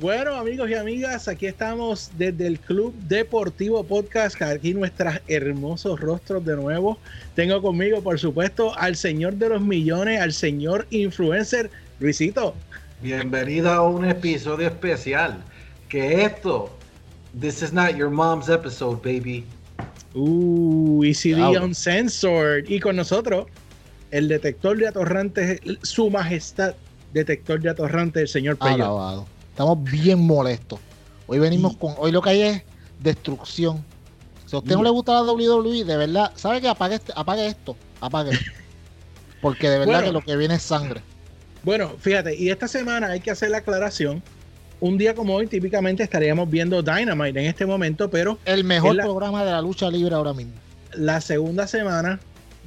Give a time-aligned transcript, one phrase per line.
[0.00, 4.40] Bueno, amigos y amigas, aquí estamos desde el Club Deportivo Podcast.
[4.40, 6.98] Aquí nuestros hermosos rostros de nuevo.
[7.34, 11.68] Tengo conmigo, por supuesto, al señor de los millones, al señor influencer,
[11.98, 12.54] Luisito.
[13.02, 15.42] Bienvenido a un episodio especial.
[15.88, 16.70] Que esto,
[17.40, 19.44] this is not your mom's episode, baby.
[20.14, 22.68] Uh, ECD Uncensored.
[22.68, 23.46] Y con nosotros,
[24.12, 26.76] el detector de atorrantes, su majestad,
[27.12, 29.26] detector de atorrantes, el señor Pello.
[29.58, 30.78] Estamos bien molestos.
[31.26, 31.92] Hoy venimos con.
[31.98, 32.62] Hoy lo que hay es
[33.00, 33.84] destrucción.
[34.46, 37.44] Si a usted no le gusta la WWE, de verdad, ¿sabe que apague, este, apague
[37.44, 37.76] esto?
[38.00, 38.38] Apague.
[39.42, 41.00] Porque de verdad que lo que viene es sangre.
[41.64, 44.22] Bueno, fíjate, y esta semana hay que hacer la aclaración.
[44.78, 48.38] Un día como hoy, típicamente estaríamos viendo Dynamite en este momento, pero.
[48.44, 50.52] El mejor programa de la lucha libre ahora mismo.
[50.92, 52.20] La segunda semana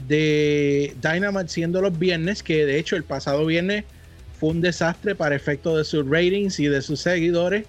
[0.09, 3.85] de Dynamite siendo los viernes, que de hecho el pasado viernes
[4.41, 7.67] fue un desastre para efecto de sus ratings y de sus seguidores,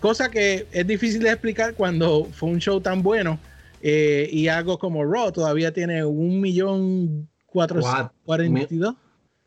[0.00, 3.38] cosa que es difícil de explicar cuando fue un show tan bueno
[3.82, 7.82] eh, y algo como Raw todavía tiene un millón cuatro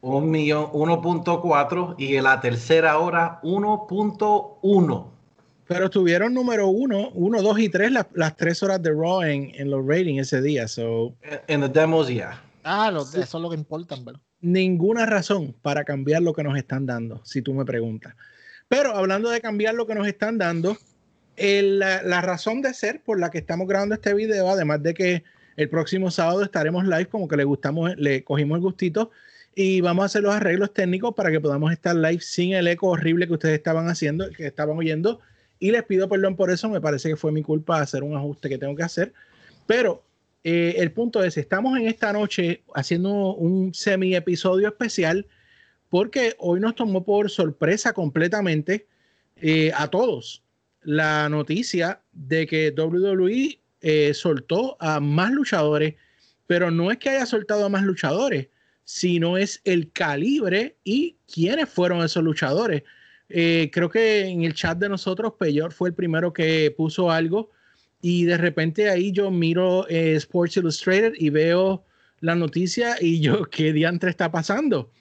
[0.02, 5.08] Un millón 1.4 y en la tercera hora 1.1.
[5.68, 9.72] Pero estuvieron número uno, uno, dos y tres las, tres horas de Raw en, en
[9.72, 10.68] los ratings ese día.
[10.68, 11.16] So.
[11.48, 12.40] En los demos ya.
[12.64, 14.22] Ah, eso es lo que importa, ¿verdad?
[14.42, 18.16] Ninguna razón para cambiar lo que nos están dando, si tú me preguntas.
[18.68, 20.78] Pero hablando de cambiar lo que nos están dando,
[21.38, 25.24] la, razón de ser por la que estamos grabando este video, además de que
[25.58, 29.12] el próximo sábado estaremos live, como que le gustamos, le cogimos el gustito
[29.56, 32.88] y vamos a hacer los arreglos técnicos para que podamos estar live sin el eco
[32.88, 35.20] horrible que ustedes estaban haciendo, que estaban oyendo.
[35.60, 38.48] Y les pido perdón por eso, me parece que fue mi culpa hacer un ajuste
[38.48, 39.12] que tengo que hacer.
[39.68, 40.04] Pero
[40.44, 45.28] eh, el punto es, estamos en esta noche haciendo un semi episodio especial
[45.90, 48.88] porque hoy nos tomó por sorpresa completamente
[49.36, 50.44] eh, a todos
[50.82, 55.96] la noticia de que WWE eh, soltó a más luchadores,
[56.48, 58.48] pero no es que haya soltado a más luchadores,
[58.86, 62.84] sino es el calibre y quiénes fueron esos luchadores.
[63.28, 67.52] creo que en el chat de nosotros, Peyor fue el primero que puso algo
[68.02, 71.84] y de repente ahí yo miro eh, Sports Illustrated y veo
[72.22, 74.92] la noticia y yo, ¿qué diantre está pasando?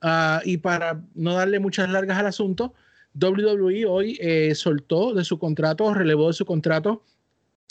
[0.00, 2.74] Ah, y para no darle muchas largas al asunto,
[3.14, 7.02] WWE hoy eh, soltó de su contrato, relevó de su contrato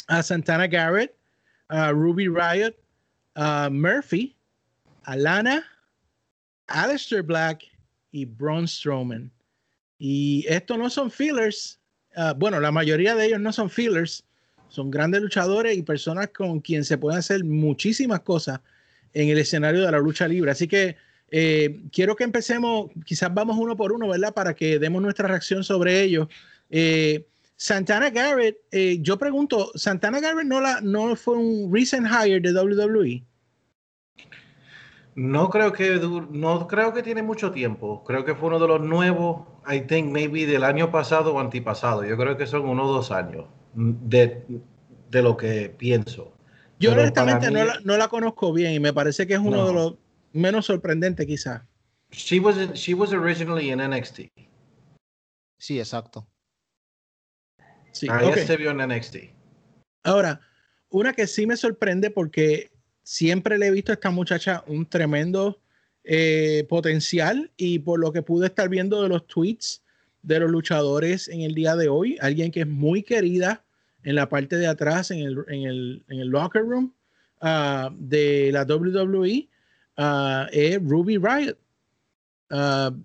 [0.08, 1.16] a Santana Garrett,
[1.68, 2.76] a Ruby Riot,
[3.36, 4.36] a Murphy,
[5.04, 5.64] a Lana,
[6.68, 7.64] Aleister Black
[8.12, 9.32] y Braun Strowman.
[9.98, 11.80] Y estos no son fillers.
[12.16, 14.24] Ah, bueno, la mayoría de ellos no son fillers
[14.68, 18.60] son grandes luchadores y personas con quien se pueden hacer muchísimas cosas
[19.14, 20.52] en el escenario de la lucha libre.
[20.52, 20.98] Así que
[21.32, 24.34] eh, quiero que empecemos, quizás vamos uno por uno, ¿verdad?
[24.34, 26.28] Para que demos nuestra reacción sobre ello.
[26.70, 27.26] Eh,
[27.56, 32.54] Santana Garrett, eh, yo pregunto, ¿Santana Garrett no, la, no fue un recent hire de
[32.54, 33.24] WWE?
[35.16, 35.98] No creo que
[36.32, 38.04] no creo que tiene mucho tiempo.
[38.04, 42.04] Creo que fue uno de los nuevos, I think maybe del año pasado o antipasado.
[42.04, 44.44] Yo creo que son uno o dos años de,
[45.12, 46.34] de lo que pienso.
[46.80, 49.74] Yo honestamente no, la, no, la, conozco bien y me parece que es uno de
[49.74, 49.96] los
[50.34, 51.62] menos sorprendentes quizás.
[52.12, 54.28] She was, she was originally in NXT.
[55.58, 56.28] Sí, exacto.
[57.92, 59.18] Sí, Ahí se vio en NXT.
[60.04, 60.42] Ahora,
[60.90, 62.72] una que sí me sorprende porque
[63.04, 65.62] siempre le he visto a esta muchacha un tremendo
[66.04, 69.85] eh, potencial y por lo que pude estar viendo de los tweets
[70.26, 73.64] de los luchadores en el día de hoy, alguien que es muy querida
[74.04, 76.94] en la parte de atrás, en el, en el, en el locker room
[77.42, 79.48] uh, de la WWE,
[79.98, 81.58] uh, es Ruby Riot.
[82.50, 83.04] Uh,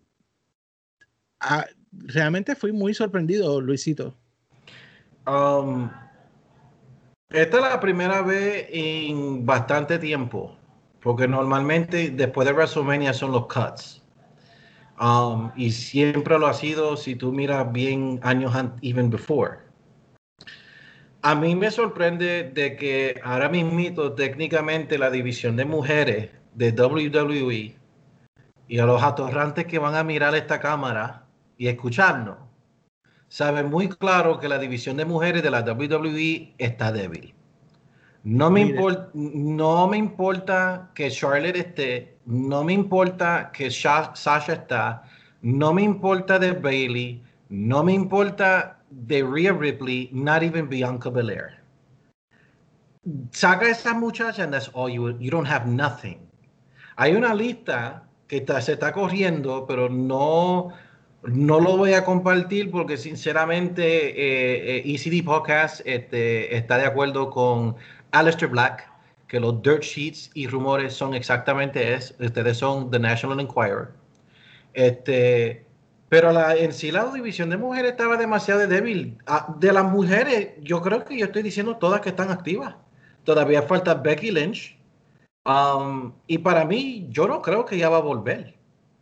[1.92, 4.14] realmente fui muy sorprendido, Luisito.
[5.26, 5.90] Um,
[7.28, 10.56] esta es la primera vez en bastante tiempo,
[11.00, 13.99] porque normalmente después de WrestleMania son los cuts.
[15.00, 18.52] Um, y siempre lo ha sido si tú miras bien años
[18.82, 19.60] even before.
[21.22, 27.74] A mí me sorprende de que ahora mismo técnicamente la división de mujeres de WWE
[28.68, 31.26] y a los atorrantes que van a mirar esta cámara
[31.56, 32.36] y escucharnos,
[33.28, 37.34] saben muy claro que la división de mujeres de la WWE está débil.
[38.22, 38.74] No me,
[39.14, 45.02] no me importa que Charlotte esté, no me importa que Sasha está,
[45.40, 51.60] no me importa de Bailey, no me importa de Rhea Ripley, not even Bianca Belair.
[53.32, 56.18] Saca a esa muchacha and that's all you, you don't have nothing.
[56.96, 60.74] Hay una lista que está, se está corriendo, pero no,
[61.22, 67.28] No lo voy a compartir porque sinceramente eh, eh ECD Podcast este, está de acuerdo
[67.28, 67.76] con
[68.12, 68.90] Alistair Black,
[69.28, 72.14] que los dirt sheets y rumores son exactamente es.
[72.18, 73.88] Ustedes son The National Enquirer.
[74.74, 75.64] Este,
[76.08, 79.16] pero la, en sí la división de mujeres estaba demasiado débil.
[79.26, 82.74] Ah, de las mujeres, yo creo que yo estoy diciendo todas que están activas.
[83.24, 84.76] Todavía falta Becky Lynch.
[85.44, 88.56] Um, y para mí, yo no creo que ella va a volver.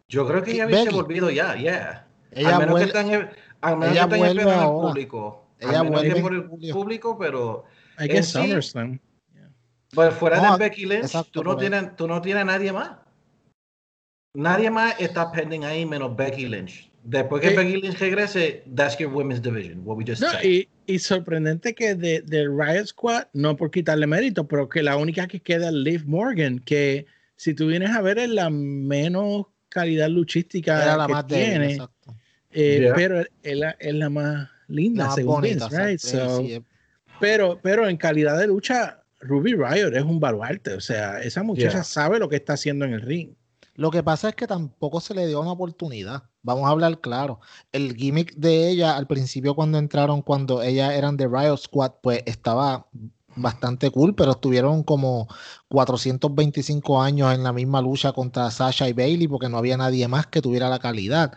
[0.09, 2.07] Yo creo que ella hubiese volvido ya, yeah.
[2.31, 4.89] Ella al menos vuelve, que están, al menos que vuelve esperando ahora.
[4.89, 5.45] público.
[5.61, 7.65] Ella al menos que vuelve por en el público, pero
[7.99, 9.00] I guess sí, SummerSlam.
[9.95, 11.59] pues fuera No, de Becky Lynch, exacto, tú, no ahí.
[11.59, 12.91] tienes, tú no tienes a nadie más.
[14.35, 16.91] Nadie más está pending ahí menos Becky Lynch.
[17.03, 20.45] Después que Eh, Becky Lynch regrese, that's your women's division, what we just No, said.
[20.45, 24.97] y, y sorprendente que de, de Riot Squad, no por quitarle mérito, pero que la
[24.97, 27.06] única que queda es Liv Morgan, que
[27.37, 31.47] si tú vienes a ver es la menos calidad luchística era la que más débil,
[31.50, 32.15] tiene, exacto.
[32.50, 32.95] eh, Yeah.
[32.95, 35.93] pero es la, es la más linda, La más según bonita, Vince, right?
[35.95, 36.29] exacto.
[36.29, 36.62] So, sí,
[37.20, 41.70] pero, pero en calidad de lucha, Ruby Riot es un baluarte, o sea, esa muchacha
[41.70, 41.85] Yeah.
[41.85, 43.31] sabe lo que está haciendo en el ring.
[43.75, 46.25] Lo que pasa es que tampoco se le dio una oportunidad.
[46.43, 47.41] Vamos a hablar claro.
[47.70, 52.23] El gimmick de ella al principio cuando entraron, cuando ellas eran de Riot Squad, pues
[52.26, 52.88] estaba
[53.37, 55.29] bastante cool, pero estuvieron como
[55.69, 60.26] 425 años en la misma lucha contra Sasha y Bailey porque no había nadie más
[60.26, 61.32] que tuviera la calidad.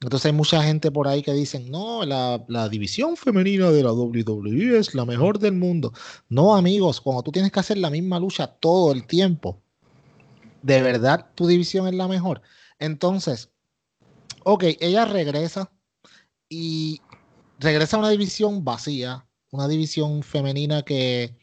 [0.00, 4.78] Entonces hay mucha gente por ahí que dicen, no, la, división femenina de la WWE
[4.78, 5.92] es la mejor del mundo.
[6.28, 9.60] No, amigos, cuando tú tienes que hacer la misma lucha todo el tiempo,
[10.62, 12.42] de verdad tu división es la mejor.
[12.78, 13.50] Entonces,
[14.44, 15.72] ok, ella regresa
[16.48, 17.00] y
[17.58, 21.36] regresa a una división vacía, una división femenina que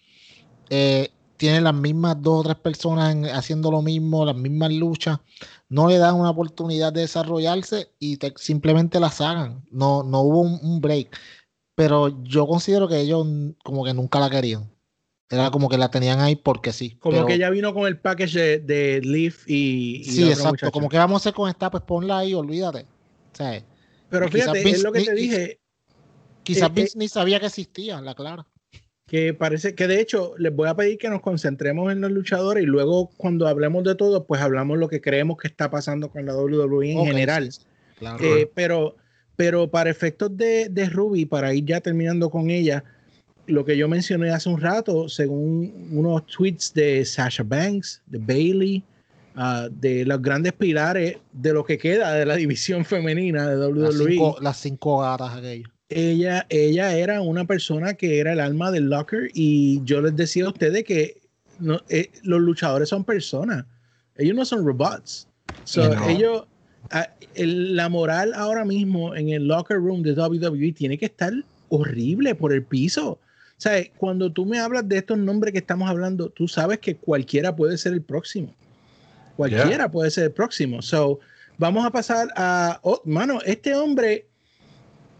[0.70, 5.20] eh, tiene las mismas dos o tres personas en- haciendo lo mismo, las mismas luchas,
[5.70, 9.66] no le dan una oportunidad de desarrollarse y te- simplemente la sacan.
[9.72, 11.18] No, no hubo un, un break.
[11.76, 13.26] Pero yo considero que ellos
[13.64, 14.72] como que nunca la querían.
[15.30, 16.92] Era como que la tenían ahí porque sí.
[17.00, 20.50] Como pero- que ella vino con el package de, de Liv y, y Sí, exacto.
[20.52, 20.72] muchacha.
[20.72, 22.82] Como que vamos a hacer con esta, pues ponla ahí, olvídate.
[23.34, 23.66] O sea,
[24.10, 25.60] Pero fíjate, es lo que te ni- dije,
[26.44, 28.46] quizás Eh, Vince ni sabía que existía, la clara.
[29.08, 32.64] Que parece que de hecho les voy a pedir que nos concentremos en los luchadores
[32.64, 36.26] y luego cuando hablemos de todo, pues hablamos lo que creemos que está pasando con
[36.26, 37.50] la WWE en general.
[38.00, 38.24] claro.
[38.24, 38.96] Eh, pero,
[39.36, 42.84] pero para efectos de, de Ruby, para ir ya terminando con ella,
[43.48, 48.84] lo que yo mencioné hace un rato, según unos tweets de Sasha Banks, de Bailey,
[49.36, 53.70] ah, de los grandes pilares de lo que queda de la división femenina de las,
[53.70, 55.70] WWE, cinco, las cinco gatas aquellas.
[55.90, 60.46] Ella, ella era una persona que era el alma del locker y yo les decía
[60.46, 61.22] a ustedes que
[61.60, 63.66] no, eh, los luchadores son personas,
[64.18, 65.28] ellos no son robots.
[65.64, 66.10] So, No.
[66.10, 66.46] ellos,
[67.36, 71.32] el- la moral ahora mismo en el locker room de WWE tiene que estar
[71.70, 73.12] horrible por el piso.
[73.12, 73.20] O
[73.58, 77.56] sea, cuando tú me hablas de estos nombres que estamos hablando, tú sabes que cualquiera
[77.56, 78.54] puede ser el próximo.
[79.38, 80.82] Cualquiera puede ser el próximo.
[80.82, 81.20] So,
[81.58, 82.80] vamos a pasar a.
[82.84, 84.26] Oh, mano, este hombre,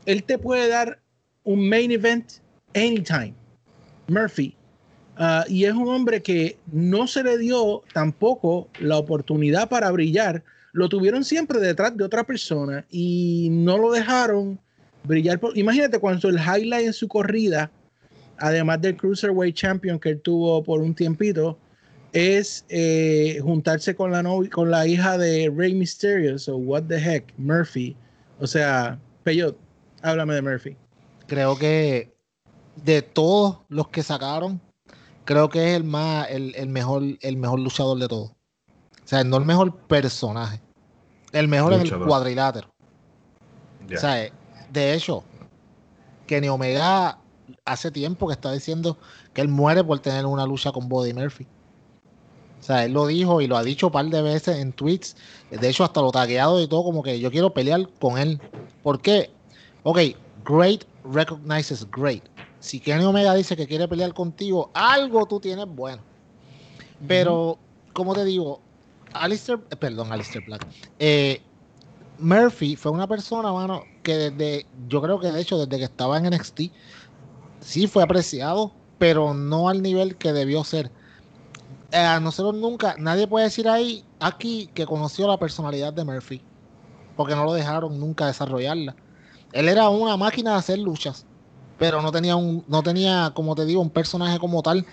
[0.06, 1.00] él te puede dar
[1.44, 2.26] un main event
[2.74, 3.34] anytime.
[4.08, 4.56] Murphy.
[5.18, 10.44] Ah, y es un hombre que no se le dio tampoco la oportunidad para brillar.
[10.74, 14.60] Lo tuvieron siempre detrás de otra persona y no lo dejaron
[15.04, 15.40] brillar.
[15.54, 17.72] Imagínate cuando el highlight en su corrida,
[18.38, 21.58] además del Cruiserweight Champion que él tuvo por un tiempito,
[22.12, 26.38] es eh, juntarse con la, novi- con la hija de Rey Mysterio.
[26.38, 27.96] So, what the heck, Murphy.
[28.40, 29.58] O sea, Peyot,
[30.02, 30.78] háblame de Murphy.
[31.28, 32.16] Creo que
[32.76, 34.62] de todos los que sacaron,
[35.24, 38.30] creo que es el más, el, el mejor, el mejor luchador de todos.
[38.30, 40.62] O sea, no el mejor personaje.
[41.32, 42.70] El mejor en el cuadrilátero.
[43.94, 44.32] O sea,
[44.72, 45.24] de hecho,
[46.26, 47.20] Kenny Omega
[47.66, 48.98] hace tiempo que está diciendo
[49.34, 51.46] que él muere por tener una lucha con Buddy Murphy.
[52.60, 55.16] O sea, él lo dijo y lo ha dicho un par de veces en tweets.
[55.52, 58.42] De hecho, hasta lo tagueado y todo, como que yo quiero pelear con él.
[58.82, 59.30] ¿Por qué?
[59.88, 60.00] Ok,
[60.44, 62.24] great recognizes great.
[62.60, 66.02] Si Kenny Omega dice que quiere pelear contigo, algo tú tienes bueno.
[67.08, 67.60] Pero,
[67.94, 68.62] como te digo,
[69.14, 70.66] Alistair, eh, perdón, Alistair Black.
[70.98, 71.40] eh,
[72.18, 76.18] Murphy fue una persona, mano, que desde, yo creo que de hecho desde que estaba
[76.18, 76.62] en NXT,
[77.60, 80.90] sí fue apreciado, pero no al nivel que debió ser.
[81.92, 86.42] Eh, a nosotros nunca, nadie puede decir ahí, aquí, que conoció la personalidad de Murphy,
[87.16, 88.96] porque no lo dejaron nunca desarrollarla.
[89.56, 91.26] Él era una máquina de hacer luchas,
[91.80, 94.86] pero no tenía un, no tenía, como te digo, un personaje como tal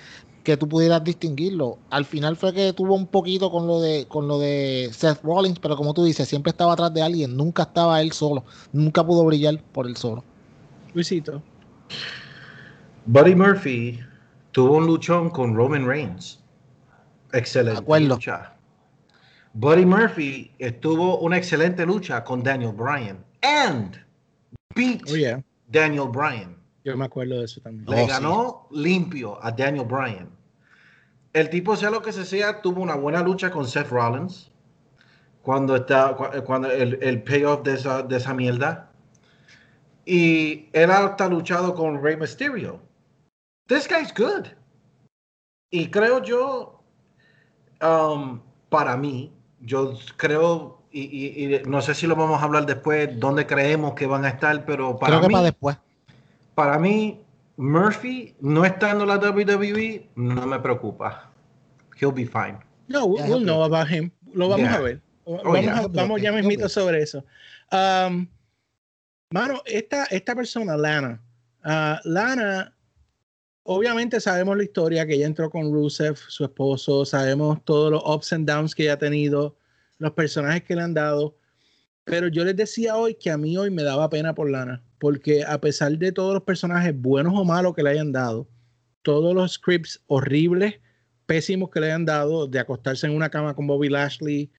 [0.44, 1.78] que tú pudieras distinguirlo.
[1.90, 5.58] Al final fue que tuvo un poquito con lo de, con lo de Seth Rollins,
[5.58, 9.24] pero como tú dices, siempre estaba atrás de alguien, nunca estaba él solo, nunca pudo
[9.24, 10.22] brillar por él solo.
[10.94, 11.42] Luisito.
[13.06, 13.98] Buddy Murphy
[14.52, 16.38] tuvo un luchón con Roman Reigns.
[17.32, 18.14] Excelente Acuerdo.
[18.14, 18.54] lucha.
[19.54, 23.24] Buddy Murphy estuvo una excelente lucha con Daniel Bryan.
[23.42, 23.96] And
[24.74, 25.42] beat Oh, yeah.
[25.70, 26.56] Daniel Bryan.
[26.84, 27.86] Yo me acuerdo de eso también.
[27.88, 28.10] Le Oh, sí.
[28.10, 30.28] ganó limpio a Daniel Bryan.
[31.32, 34.50] El tipo, sea lo que se sea, tuvo una buena lucha con Seth Rollins.
[35.42, 38.90] Cuando está, eh, cuando el, el payoff de esa, de esa mierda.
[40.04, 42.80] Y él hasta luchado con Rey Mysterio.
[43.68, 44.46] This guy's good.
[45.70, 46.82] Y creo yo,
[47.80, 52.66] um, para mí, yo creo, y, y- y no sé si lo vamos a hablar
[52.66, 55.76] después, dónde creemos que van a estar, pero para Creo que mí, para después.
[56.54, 57.20] para mí,
[57.56, 61.30] Murphy no estando en la WWE no me preocupa.
[62.00, 62.58] He'll be fine.
[62.88, 64.10] No, we'll he'll know about him.
[64.34, 64.76] Lo vamos Yeah.
[64.76, 65.00] a ver.
[65.24, 65.78] Oh, vamos yeah.
[65.78, 66.24] a- vamos okay.
[66.24, 67.24] ya mismito sobre eso.
[67.70, 68.26] Um,
[69.30, 71.20] mano, esta, esta persona, Lana,
[71.64, 72.74] ah, Lana,
[73.62, 78.32] obviamente sabemos la historia que ella entró con Rusev, su esposo, sabemos todos los ups
[78.32, 79.56] and downs que ella ha tenido,
[80.02, 81.36] los personajes que le han dado,
[82.04, 85.44] pero yo les decía hoy que a mí hoy me daba pena por Lana, porque
[85.44, 88.48] a pesar de todos los personajes buenos o malos que le hayan dado,
[89.02, 90.74] todos los scripts horribles,
[91.26, 94.50] pésimos que le hayan dado, de acostarse en una cama con Bobby Lashley,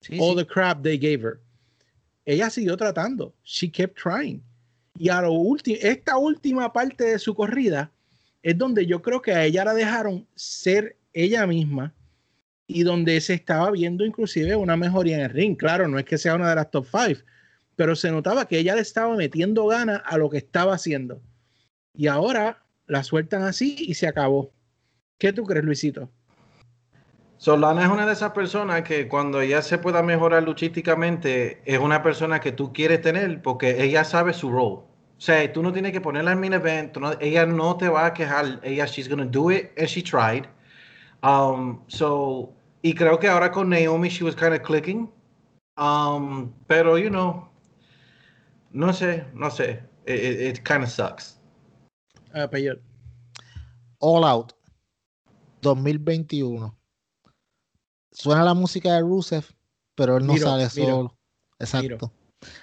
[0.00, 0.36] Sí, all sí.
[0.38, 1.40] the crap they gave her.
[2.24, 3.34] Ella siguió tratando.
[3.44, 4.42] She kept trying.
[4.98, 7.92] Y a lo último, esta última parte de su corrida
[8.42, 11.94] es donde yo creo que a ella la dejaron ser ella misma
[12.72, 15.56] y donde se estaba viendo inclusive una mejoría en el ring.
[15.56, 17.18] Claro, no es que sea una de las top five,
[17.76, 21.20] pero se notaba que ella le estaba metiendo ganas a lo que estaba haciendo.
[21.94, 24.52] Y ahora la sueltan así y se acabó.
[25.18, 26.10] ¿Qué tú crees, Luisito?
[27.38, 32.02] Solana es una de esas personas que cuando ella se pueda mejorar luchísticamente, es una
[32.02, 34.84] persona que tú quieres tener porque ella sabe su rol.
[35.20, 38.06] O sea, tú no tienes que ponerla en main event, no- ella no te va
[38.06, 40.46] a quejar, ella, she's gonna do it, and she tried.
[41.22, 45.10] Um, so, y creo que ahora con Naomi, she was kind of clicking.
[45.76, 47.48] Um, pero, you know,
[48.72, 51.38] no sé, no sé, it, it, it kind of sucks.
[53.98, 54.52] All Out
[55.62, 56.74] 2021.
[58.12, 59.44] Suena la música de Rusev,
[59.94, 61.18] pero él no Miro, sale Miro, solo.
[61.58, 62.12] Exacto.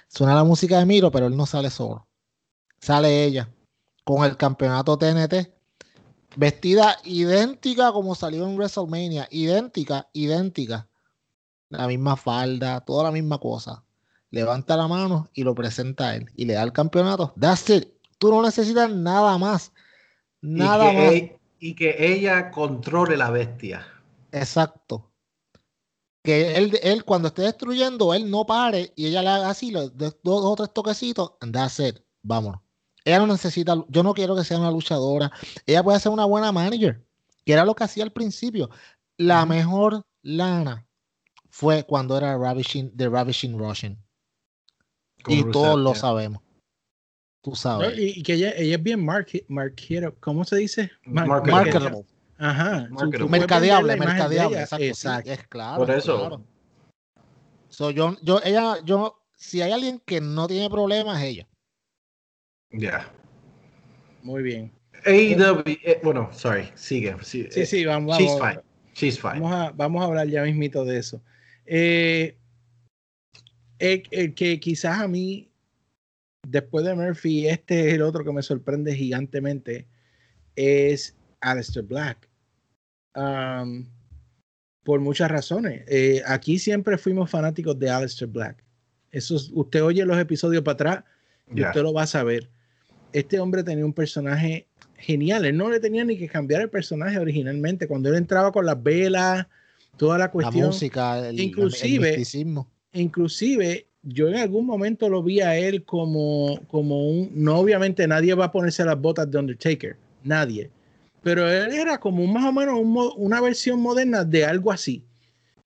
[0.08, 2.06] Suena la música de Miro, pero él no sale solo.
[2.80, 3.52] Sale ella
[4.04, 5.52] con el campeonato TNT,
[6.38, 10.86] vestida idéntica como salió en WrestleMania, idéntica, idéntica.
[11.68, 13.82] La misma falda, toda la misma cosa.
[14.30, 17.34] Levanta la mano y lo presenta a él y le da el campeonato.
[17.40, 17.88] That's it.
[18.18, 19.72] Tú no necesitas nada más.
[20.40, 21.30] Nada y, más.
[21.58, 23.84] y que ella controle la bestia.
[24.30, 25.10] Exacto.
[26.22, 30.14] Que él, él cuando esté destruyendo, él no pare y ella le haga así, dos
[30.22, 31.98] o tres toquecitos, and that's it.
[32.22, 32.60] Vámonos.
[33.08, 35.32] Ella no necesita, yo no quiero que sea una luchadora.
[35.64, 37.02] Ella puede ser una buena manager,
[37.46, 38.68] que era lo que hacía al principio.
[39.16, 40.86] La mejor lana
[41.48, 43.96] fue cuando era Ravishing, The Ravishing Russian.
[45.26, 46.42] Y Rusev, todos lo sabemos.
[47.40, 47.98] Tú No, sabes.
[47.98, 50.14] y, y que ella, ella es bien market, marketable.
[50.20, 50.90] ¿Cómo se dice?
[51.04, 51.64] Mar- Marketable.
[51.64, 52.04] Marketable.
[52.36, 52.88] Ajá.
[52.88, 53.28] Tú- tú Marketable.
[53.30, 54.60] Mercadeable, mercadeable.
[54.60, 54.84] Exacto.
[54.84, 55.30] sí, Exacto.
[55.32, 55.78] es claro.
[55.78, 56.18] Por eso.
[56.18, 56.44] claro.
[57.70, 61.48] So, yo, yo, ella, yo, si hay alguien que no tiene problemas, es ella.
[62.70, 63.10] Yeah.
[64.22, 64.72] Muy bien.
[65.06, 67.14] AEW, eh, bueno, sorry, sigue.
[67.22, 68.62] Sí, Sí, eh, sí, vamos, She's vamos, fine.
[68.94, 69.40] She's fine.
[69.40, 71.22] vamos, a, vamos a hablar ya mismito de eso.
[71.66, 72.36] Eh,
[73.78, 75.50] el, el que quizás a mí,
[76.46, 79.86] después de Murphy, este es el otro que me sorprende gigantemente,
[80.56, 82.28] es Aleister Black.
[83.14, 83.86] Um,
[84.82, 85.84] por muchas razones.
[85.86, 88.64] Eh, aquí siempre fuimos fanáticos de Aleister Black.
[89.10, 91.04] Eso es- usted oye los episodios para atrás
[91.50, 91.68] y Yeah.
[91.68, 92.50] usted lo va a saber.
[93.12, 95.44] Este hombre tenía un personaje genial.
[95.44, 97.86] Él no le tenía ni que cambiar el personaje originalmente.
[97.86, 99.46] Cuando él entraba con las velas,
[99.96, 100.66] toda la La cuestión.
[100.66, 102.68] música, el, Inclusive- el misticismo.
[102.92, 107.30] Inclusive, yo en algún momento lo vi a él como, como un...
[107.34, 109.96] No, obviamente nadie va a ponerse las botas de Undertaker.
[110.24, 110.70] Nadie.
[111.22, 115.04] Pero él era como un, más o menos un una versión moderna de algo así.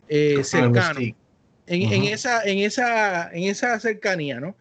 [0.09, 1.15] eh, cercano en,
[1.67, 2.09] en Ujú.
[2.13, 4.57] esa, en, esa, en esa cercanía, ¿no?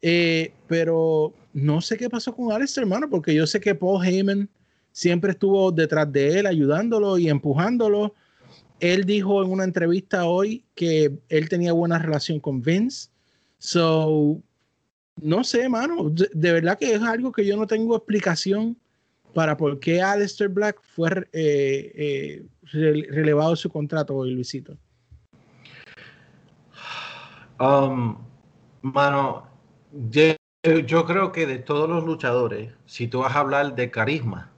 [0.00, 4.46] Eh, pero no sé qué pasó con Alex, hermano, porque yo sé que Paul Heyman
[4.92, 8.14] siempre estuvo detrás de él, ayudándolo y empujándolo.
[8.78, 13.08] Él dijo en una entrevista hoy que él tenía buena relación con Vince.
[13.56, 14.38] So,
[15.22, 16.10] No sé, mano.
[16.10, 18.76] De, verdad que es algo que yo no tengo explicación
[19.32, 24.76] para por qué Aleister Black fue eh, eh, rele- relevado su contrato hoy, Luisito.
[27.58, 28.18] Um,
[28.82, 29.48] mano,
[30.74, 34.50] yo creo que de todos los luchadores, si tú vas a hablar de carisma,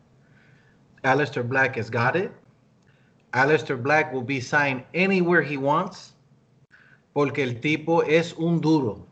[1.03, 2.31] Aleister Black has got it.
[3.33, 6.15] Aleister Black will be signed anywhere he wants
[7.13, 9.07] porque el tipo es un duro.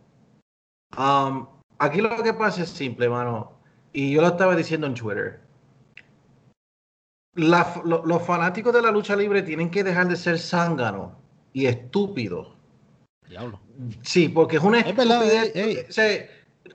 [0.97, 1.47] Um,
[1.79, 3.53] aquí lo que pasa es simple, mano.
[3.93, 5.41] Y yo lo estaba diciendo en Twitter.
[7.35, 11.13] La- lo- los fanáticos de la lucha libre tienen que dejar de ser zánganos
[11.53, 12.49] y estúpidos.
[13.29, 13.61] Diablo.
[14.03, 15.57] Sí, porque es una Es verdad, estupidez.
[15.57, 15.87] ey, ey.
[15.89, 16.27] O sea,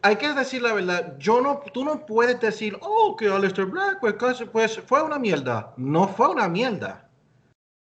[0.01, 1.17] hay que decir la verdad.
[1.19, 4.15] Yo no, tú no puedes decir, oh, que Aleister Black pues,
[4.51, 5.73] pues, fue una mierda.
[5.77, 7.07] No fue una mierda.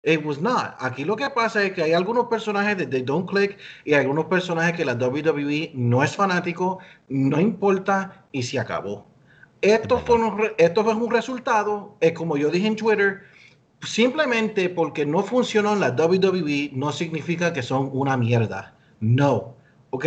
[0.04, 0.76] It was not.
[0.80, 4.02] Aquí lo que pasa es que hay algunos personajes de They Don't Click y hay
[4.02, 9.06] algunos personajes que la WWE no es fanático, no importa y se acabó.
[9.62, 13.24] Esto fue, un, esto fue un resultado, es como yo dije en Twitter,
[13.82, 18.76] simplemente porque no funcionó en la WWE no significa que son una mierda.
[19.00, 19.56] No,
[19.90, 20.06] ¿ok?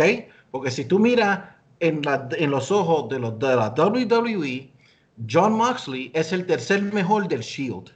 [0.51, 1.50] Porque si tú miras
[1.81, 4.71] en, la- en los ojos de, los, de la WWE,
[5.29, 7.91] John Moxley es el tercer mejor del Shield.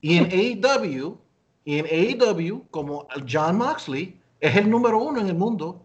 [0.00, 1.18] Y en AEW,
[1.64, 5.84] y en AEW, como John Moxley es el número uno en el mundo.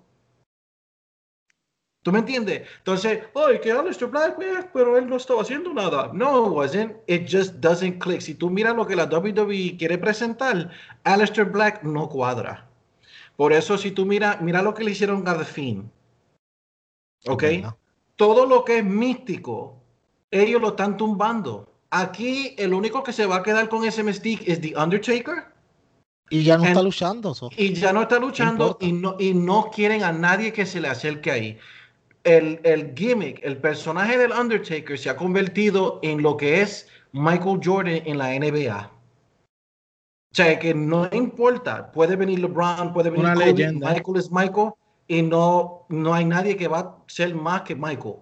[2.04, 2.68] ¿Tú me entiendes?
[2.80, 6.12] Entonces, ay, que Aleister Black, eh, pero él no estaba haciendo nada.
[6.13, 6.94] No, it wasn't.
[7.08, 8.20] It just doesn't click.
[8.20, 10.70] Si tú miras lo que la WWE quiere presentar,
[11.06, 12.68] Aleister Black no cuadra.
[13.38, 15.90] Por eso, si tú miras, mira lo que le hicieron a The Fiend.
[17.27, 17.44] ¿Ok?
[18.15, 19.77] Todo lo que es místico,
[20.32, 21.70] ellos lo están tumbando.
[21.89, 25.46] Aquí, el único que se va a quedar con ese mystique es The Undertaker.
[26.30, 27.34] Y ya no está luchando.
[27.36, 27.50] so.
[27.58, 30.88] Y ya no está luchando y no, y no quieren a nadie que se le
[30.88, 31.58] acerque ahí.
[32.24, 37.60] El, el gimmick, el personaje del Undertaker se ha convertido en lo que es Michael
[37.63, 38.92] Jordan en la NBA.
[40.34, 43.94] O sea, que no importa, puede venir LeBron, puede venir Una Kobe, leyenda.
[43.94, 44.72] Michael es Michael
[45.08, 48.16] y no, no hay nadie que va a ser más que Michael.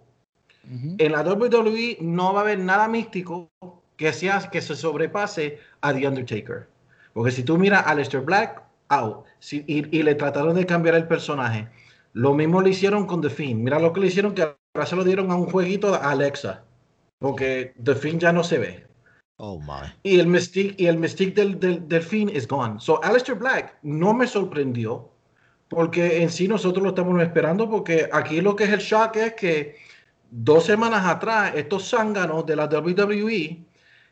[0.64, 0.96] Ujú.
[0.98, 3.50] En la WWE no va a haber nada místico
[3.98, 6.68] que, sea, que se sobrepase a The Undertaker.
[7.14, 9.26] Porque si tú miras a Aleister Black, out.
[9.40, 11.68] Si- y, y le trataron de cambiar el personaje.
[12.14, 13.62] Lo mismo le hicieron con The Fiend.
[13.64, 16.64] Mira lo que le hicieron, que ahora se lo dieron a un jueguito a Alexa.
[17.20, 18.88] Porque The Fiend ya no se ve.
[19.38, 19.92] Oh my.
[20.04, 22.80] Y el mystique, y el mystique del, del, del Fiend is gone.
[22.80, 25.11] So Aleister Black no me sorprendió.
[25.72, 27.70] Porque en sí nosotros lo estamos esperando.
[27.70, 29.78] Porque aquí lo que es el shock es que
[30.30, 33.66] dos semanas atrás, estos zánganos de la WWE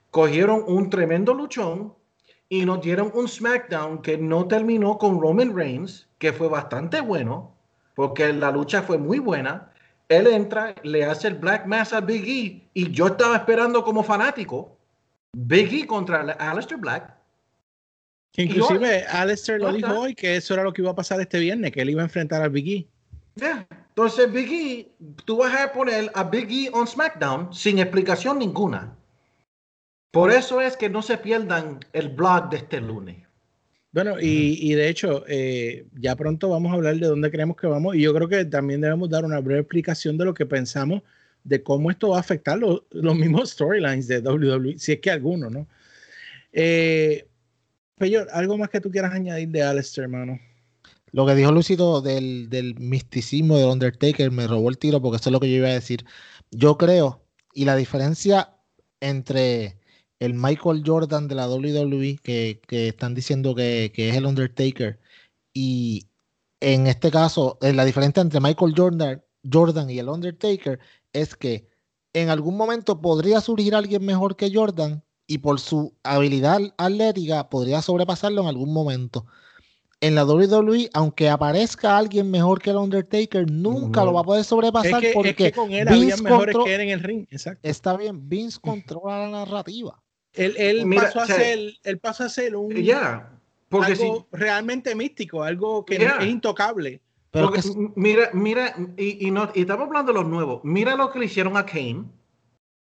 [0.09, 1.93] cogieron un tremendo luchón
[2.47, 7.53] y nos dieron un SmackDown que no terminó con Roman Reigns, que fue bastante bueno,
[7.93, 9.71] porque la lucha fue muy buena.
[10.07, 14.01] Él entra, le hace el Black Mass a Big E, y yo estaba esperando como
[14.01, 14.77] fanático
[15.33, 17.18] Big E contra Aleister Black.
[18.37, 21.71] Inclusive, Alistair lo dijo hoy que eso era lo que iba a pasar este viernes,
[21.71, 22.87] que él iba a enfrentar al Big E.
[23.35, 23.67] Yeah.
[23.89, 24.91] Entonces, Big E,
[25.25, 28.95] tú vas a poner a Big E on SmackDown sin explicación ninguna.
[30.11, 33.17] Por eso es que no se pierdan el blog de este lunes.
[33.91, 37.67] Bueno, y, y de hecho, eh, ya pronto vamos a hablar de dónde creemos que
[37.67, 41.01] vamos y yo creo que también debemos dar una breve explicación de lo que pensamos
[41.43, 45.09] de cómo esto va a afectar lo- los mismos storylines de WWE, si es que
[45.09, 45.67] alguno, ¿no?
[46.53, 47.25] Eh,
[47.99, 50.39] Peyor, ¿algo más que tú quieras añadir de Alistair, hermano?
[51.11, 55.29] Lo que dijo Luisito del, del misticismo del Undertaker me robó el tiro porque eso
[55.29, 56.05] es lo que yo iba a decir.
[56.51, 57.21] Yo creo,
[57.53, 58.55] y la diferencia
[59.01, 59.79] entre
[60.19, 64.99] el Michael Jordan de la WWE, que, que están diciendo que, que es el Undertaker,
[65.53, 66.07] y
[66.61, 70.79] en este caso, eh, la diferencia entre Michael Jordan, Jordan y el Undertaker
[71.13, 71.69] es que
[72.13, 77.83] en algún momento podría surgir alguien mejor que Jordan y por su habilidad atlética podría
[77.83, 79.27] sobrepasarlo en algún momento
[80.01, 84.07] en la WWE, aunque aparezca alguien mejor que el Undertaker, nunca No.
[84.07, 86.73] lo va a poder Es sobrepasar es porque que con él había Vince mejores que
[86.75, 87.59] él en el ring, exacto.
[87.61, 90.01] está bien, Vince controla la narrativa.
[90.33, 93.31] Él, él Mira, pasó a o sea, ser, él pasó a ser un Ya.
[93.67, 96.17] Porque si, algo realmente místico, algo que Yeah.
[96.21, 97.01] es intocable.
[97.29, 100.61] Pero Porque, que- mira, mira, y, y no, y estamos hablando de los nuevos.
[100.63, 102.05] Mira lo que le hicieron a Kane.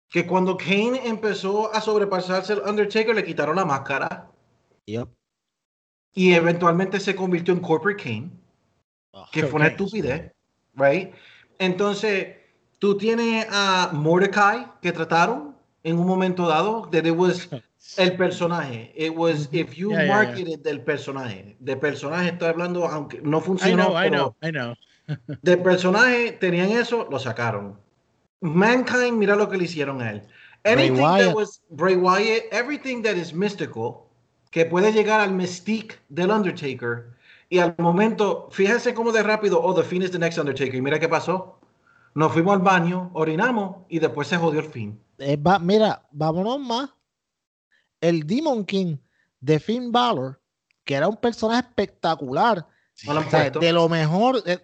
[0.10, 4.28] Que cuando Kane empezó a sobrepasarse el Undertaker, le quitaron la máscara.
[4.86, 5.08] Yep.
[6.16, 8.32] Y eventualmente se convirtió en Corporate Kane.
[9.32, 9.72] Que fue una Ok.
[9.72, 10.32] estupidez.
[10.74, 11.14] Right?
[11.60, 12.38] Entonces,
[12.80, 16.90] tú tienes a Mordecai que trataron en un momento dado.
[16.92, 17.50] That it was
[17.98, 18.92] el personaje.
[18.96, 20.16] It was if you Yeah, yeah, yeah.
[20.16, 21.56] marketed del personaje.
[21.60, 23.86] De personaje estoy hablando, aunque no I funcionó.
[23.90, 24.74] know, I pero- know, I know.
[25.44, 27.80] Del personaje tenían eso, lo sacaron.
[28.42, 30.28] Mankind, mira lo que le hicieron a él.
[30.66, 34.08] Anything that was Bray Wyatt, everything that is mystical,
[34.52, 37.16] que puede llegar al mystique del Undertaker,
[37.50, 40.82] y al momento, fíjense cómo de rápido, oh, The Fiend is the next Undertaker, y
[40.82, 41.60] mira qué pasó.
[42.14, 45.00] Nos fuimos al baño, orinamos, y después se jodió el fin.
[45.18, 46.90] Eh, mira, vámonos más.
[48.02, 48.98] El Demon King
[49.40, 50.42] de Finn Balor,
[50.84, 52.66] que era un personaje espectacular,
[53.60, 54.60] de lo mejor, eh,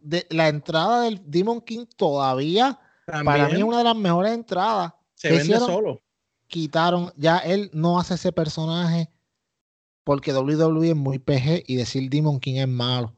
[0.00, 4.92] de, la entrada del Demon King todavía, para mí es una de las mejores entradas.
[5.14, 6.02] Se vende solo.
[6.48, 9.08] Quitaron, ya él no hace ese personaje
[10.04, 13.16] porque WWE es muy PG y decir Demon King es malo.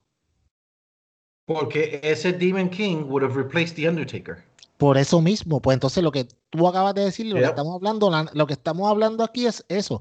[1.47, 4.45] Porque ese Demon King would have replaced the Undertaker.
[4.79, 8.11] Por eso mismo, pues entonces lo que tú acabas de decir, lo que estamos hablando,
[8.33, 10.01] lo que estamos hablando aquí es eso.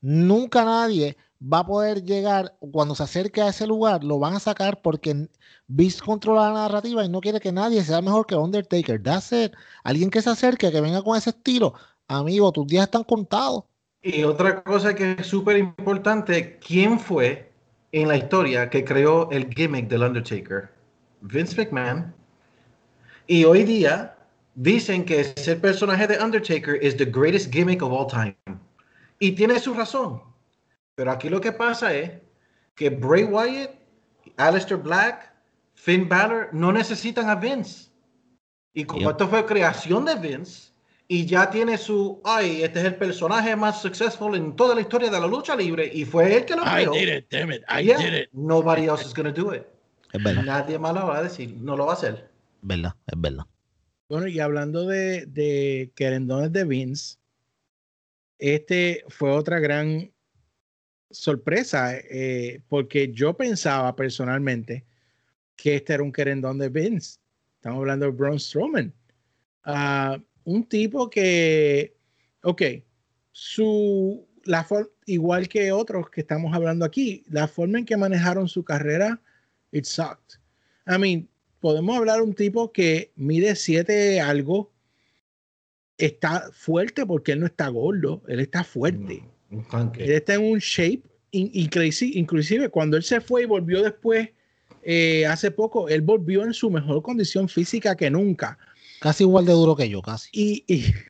[0.00, 4.40] Nunca nadie va a poder llegar, cuando se acerque a ese lugar, lo van a
[4.40, 5.28] sacar porque
[5.66, 9.02] Beast controla la narrativa y no quiere que nadie sea mejor que Undertaker.
[9.02, 9.52] That's it.
[9.82, 11.74] Alguien que se acerque, que venga con ese estilo,
[12.08, 13.64] amigo, tus días están contados.
[14.02, 17.50] Y otra cosa que es súper importante, ¿quién fue
[17.92, 20.70] en la historia que creó el gimmick del Undertaker?
[21.20, 22.14] Vince McMahon.
[23.26, 24.16] Y hoy día
[24.54, 28.36] dicen que ese personaje de Undertaker es the greatest gimmick of all time.
[29.18, 30.33] Y tiene su razón
[30.94, 32.12] pero aquí lo que pasa es
[32.74, 33.70] que Bray Wyatt,
[34.36, 35.32] Aleister Black,
[35.74, 37.90] Finn Balor no necesitan a Vince.
[38.72, 40.72] Y como esto fue creación de Vince,
[41.06, 45.10] y ya tiene su, ay, este es el personaje más successful en toda la historia
[45.10, 46.94] de la lucha libre, y fue él que lo creó.
[46.94, 48.28] I did it, damn it, I did it.
[48.32, 49.64] Nobody else is going to do it.
[50.12, 50.44] Es verdad.
[50.44, 52.14] Nadie más lo va a decir, no lo va a hacer.
[52.14, 53.44] Es verdad, es verdad.
[54.08, 57.16] Bueno, y hablando de, de querendones de Vince,
[58.38, 60.13] este fue otra gran
[61.14, 64.84] sorpresa, eh, porque yo pensaba personalmente
[65.56, 67.18] que este era un querendón de Vince.
[67.56, 68.92] Estamos hablando de Braun Strowman.
[69.64, 71.96] Ah, un tipo que,
[72.42, 72.62] ok,
[73.32, 74.66] su, la
[75.06, 79.20] igual que otros que estamos hablando aquí, la forma en que manejaron su carrera,
[79.72, 80.38] it sucked.
[80.86, 81.28] I mean,
[81.60, 84.72] podemos hablar de un tipo que mide siete algo,
[85.96, 89.24] está fuerte porque él no está gordo, él está fuerte.
[89.98, 94.28] Él está en un shape inclusive, cuando él se fue y volvió después,
[94.82, 98.58] eh, hace poco, él volvió en su mejor condición física que nunca.
[99.00, 100.28] Casi igual de duro que yo, casi.
[100.32, 100.64] Y,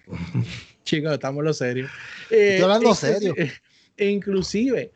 [0.84, 1.88] chicos, estamos en lo serio.
[2.30, 3.34] Estoy hablando serio.
[3.96, 4.90] E inclusive,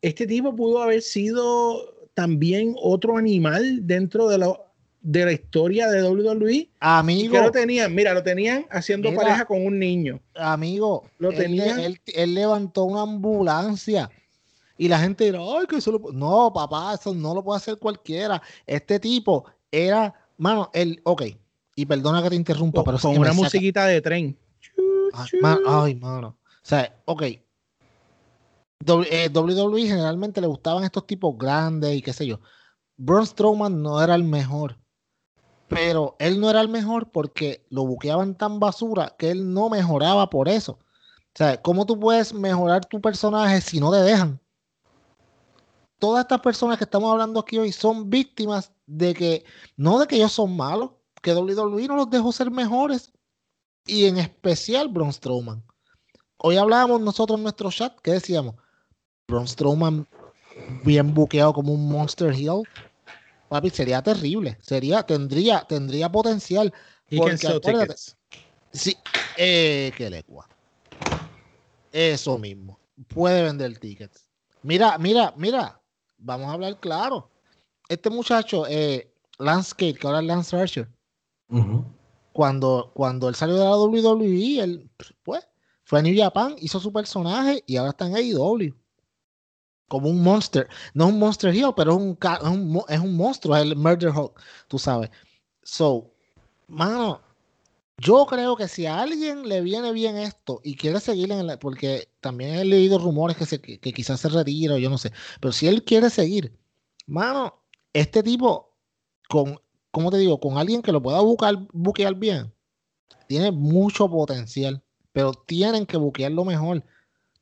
[0.00, 4.58] este tipo pudo haber sido también otro animal dentro de la,
[5.00, 6.70] de la historia de WWE.
[6.80, 7.32] Amigo.
[7.32, 10.20] Que lo tenían, mira, lo tenían haciendo pareja con un niño.
[10.34, 14.10] Amigo, lo él, él, levantó una ambulancia.
[14.76, 16.12] Y la gente dirá, ay, que eso lo...
[16.12, 18.40] No, papá, eso no lo puede hacer cualquiera.
[18.66, 21.22] Este tipo era, mano, el, ok,
[21.76, 24.38] y perdona que te interrumpa, pero con una musiquita de tren.
[25.66, 26.36] ay, mano.
[26.38, 27.22] O sea, ok.
[28.86, 32.40] WWE generalmente le gustaban estos tipos grandes y qué sé yo.
[32.96, 34.76] Braun Strowman no era el mejor.
[35.70, 40.28] Pero él no era el mejor porque lo buqueaban tan basura que él no mejoraba
[40.28, 40.72] por eso.
[40.72, 44.40] O sea, ¿cómo tú puedes mejorar tu personaje si no te dejan?
[46.00, 49.44] todas estas personas que estamos hablando aquí hoy son víctimas de que,
[49.76, 50.90] no de que ellos son malos,
[51.22, 53.12] que WWE no los dejó ser mejores.
[53.86, 55.62] Y en especial Braun Strowman.
[56.38, 58.56] Hoy hablábamos nosotros en nuestro chat, ¿qué decíamos?
[59.28, 60.08] Braun Strowman
[60.84, 62.62] bien buqueado como un Monster Hill.
[63.50, 64.56] Papi, sería terrible.
[64.62, 66.72] Sería, tendría, tendría potencial.
[67.16, 67.48] Porque,
[68.72, 68.96] sí,
[69.36, 70.24] eh, que le
[71.90, 72.78] Eso mismo.
[73.08, 74.28] Puede vender tickets.
[74.62, 75.80] Mira, mira, mira
[76.20, 77.28] vamos a hablar claro.
[77.88, 80.88] Este muchacho, eh, Lance Cade, que ahora es Lance Archer,
[82.32, 84.90] cuando, cuando él salió de la WWE, él
[85.24, 85.44] pues,
[85.82, 88.76] fue a New Japan, hizo su personaje y ahora está en AEW.
[89.90, 90.68] Como un monster.
[90.94, 92.16] No es un monster hill, pero es un,
[92.88, 95.10] es un, monstruo, es el Murder Hawk, tú sabes.
[95.64, 96.12] So,
[96.68, 97.20] mano,
[97.98, 102.08] yo creo que si a alguien le viene bien esto y quiere seguir en porque
[102.20, 105.50] también he leído rumores que, se, que, quizás se retira o yo no sé, pero
[105.50, 106.56] si él quiere seguir,
[107.08, 107.60] mano,
[107.92, 108.76] este tipo
[109.28, 110.38] con, ¿cómo te digo?
[110.38, 112.54] Con alguien que lo pueda buscar, buquear bien,
[113.26, 116.84] tiene mucho potencial, pero tienen que buquearlo mejor,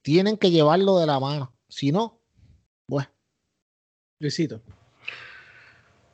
[0.00, 2.17] tienen que llevarlo de la mano, si no,
[2.88, 3.08] bueno.
[4.18, 4.60] Luisito.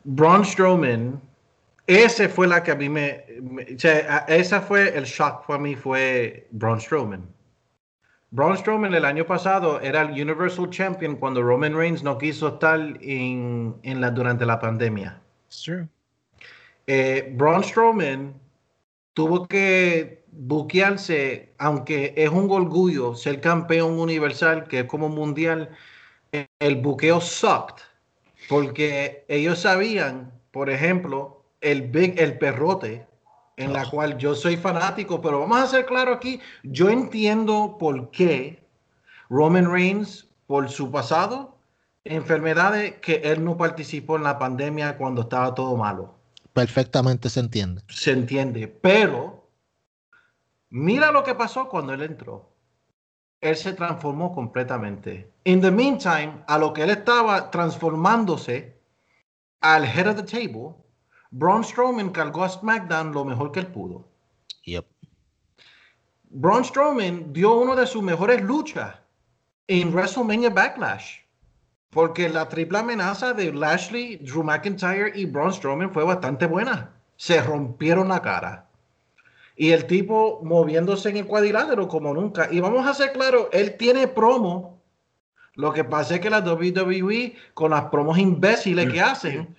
[0.04, 1.20] Braun Strowman
[1.86, 3.24] ese fue la que a mí me,
[3.74, 7.28] o sea, esa fue el shock para mí fue Braun Strowman.
[8.30, 12.80] Braun Strowman el año pasado era el Universal Champion cuando Roman Reigns no quiso estar
[13.00, 15.20] en, en la, durante la pandemia.
[16.86, 18.34] eh, Braun Strowman
[19.12, 25.68] tuvo que buquearse, aunque es un orgullo ser campeón universal, que es como mundial,
[26.58, 27.82] el buqueo sucked,
[28.48, 33.06] porque ellos sabían, por ejemplo, el big, el perrote,
[33.56, 38.10] en la cual yo soy fanático, pero vamos a ser claro aquí, yo entiendo por
[38.10, 38.62] qué
[39.30, 41.56] Roman Reigns, por su pasado,
[42.04, 46.14] enfermedades, que él no participó en la pandemia cuando estaba todo malo.
[46.52, 47.82] Perfectamente se entiende.
[47.88, 49.48] Se entiende, pero
[50.70, 52.53] mira lo que pasó cuando él entró.
[53.44, 55.30] Él se transformó completamente.
[55.44, 58.80] In the meantime, a lo que él estaba transformándose
[59.60, 60.74] al head of the table,
[61.30, 64.08] Braun Strowman cargó a SmackDown lo mejor que él pudo.
[64.64, 64.86] Yep.
[66.30, 68.94] Braun Strowman dio una de sus mejores luchas
[69.68, 71.18] en WrestleMania Backlash.
[71.90, 76.94] Porque la triple amenaza de Lashley, Drew McIntyre y Braun Strowman fue bastante buena.
[77.16, 78.70] Se rompieron la cara.
[79.56, 82.48] Y el tipo moviéndose en el cuadrilátero como nunca.
[82.50, 84.82] Y vamos a ser claros, él tiene promo.
[85.54, 89.56] Lo que pasa es que la WWE, con las promos imbéciles que hacen,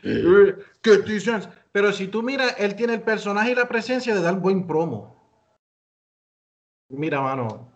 [0.81, 4.39] que dicen, pero si tú miras, él tiene el personaje y la presencia de dar
[4.39, 5.15] buen promo.
[6.89, 7.71] Mira, mano,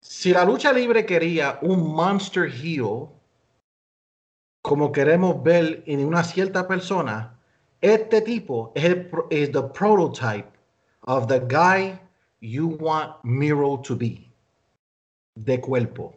[0.00, 3.08] si la lucha libre quería un monster heel,
[4.62, 7.38] como queremos ver en una cierta persona,
[7.80, 10.57] este tipo es el es the prototype
[11.08, 11.98] of the guy
[12.40, 14.30] you want Miro to be.
[15.34, 16.14] De cuerpo.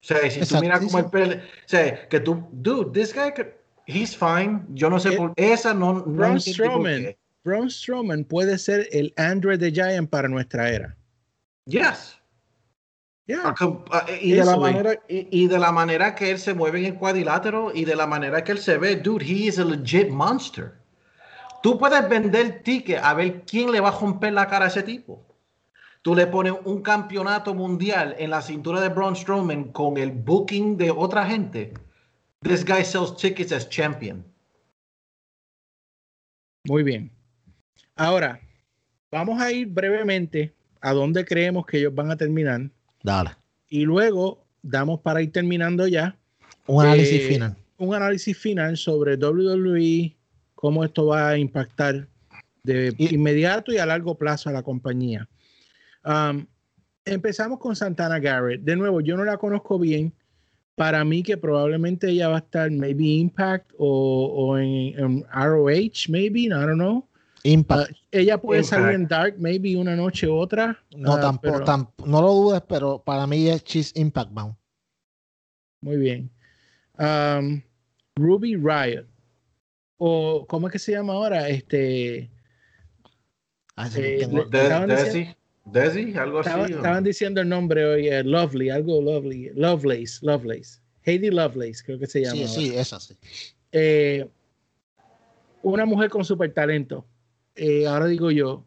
[0.00, 3.32] O sea, si tú miras como el pelo, o sea, que tú, dude, this guy,
[3.86, 4.64] he's fine.
[4.74, 6.02] Yo no sé por esa no.
[6.02, 10.96] Braun no Strowman, Braun Strowman puede ser el Android the Giant para nuestra era.
[11.66, 12.16] Yes.
[13.26, 13.54] Yeah.
[14.22, 16.94] Y, de la manera, y, y, de la manera que él se mueve en el
[16.94, 20.78] cuadrilátero y de la manera que él se ve, dude, he is a legit monster.
[21.62, 24.82] Tú puedes vender ticket a ver quién le va a romper la cara a ese
[24.82, 25.24] tipo.
[26.02, 30.76] Tú le pones un campeonato mundial en la cintura de Braun Strowman con el booking
[30.76, 31.74] de otra gente.
[32.42, 34.24] This guy sells tickets as champion.
[36.64, 37.10] Muy bien.
[37.96, 38.40] Ahora,
[39.10, 42.70] vamos a ir brevemente a dónde creemos que ellos van a terminar
[43.02, 43.30] Dale.
[43.68, 46.16] Y luego damos para ir terminando ya.
[46.66, 47.56] Un análisis eh, final.
[47.78, 50.16] Un análisis final sobre WWE,
[50.58, 52.08] cómo esto va a impactar
[52.64, 55.28] de inmediato y a largo plazo a la compañía.
[56.04, 56.46] Um,
[57.04, 58.62] empezamos con Santana Garrett.
[58.62, 60.12] De nuevo, yo no la conozco bien.
[60.74, 66.40] Para mí que probablemente ella va a estar maybe Impact o, en, en, ROH, maybe,
[66.40, 67.08] I don't know.
[67.44, 67.92] Impact.
[67.92, 70.76] Uh, ella puede salir en Dark, maybe una noche u otra.
[70.90, 71.60] No, uh, tampoco,
[72.04, 74.56] no lo dudes, pero para mí es Cheese Impact Bound.
[75.82, 76.28] Muy bien.
[76.98, 77.62] Um,
[78.16, 79.06] Ruby Riot.
[79.98, 81.48] O, ¿cómo es que se llama ahora?
[81.48, 82.30] Este.
[83.76, 84.26] Ah, eh,
[84.86, 85.28] Desi,
[85.64, 86.72] Desi, algo así.
[86.72, 90.80] Estaban diciendo el nombre hoy, Lovely, algo Lovely, Lovelace, Lovelace.
[91.02, 92.46] Heidi Lovelace, creo que se llama.
[92.48, 93.16] Sí, sí, es así.
[93.72, 94.28] Eh,
[95.62, 97.04] una mujer con super talento
[97.60, 98.64] eh, ahora digo yo,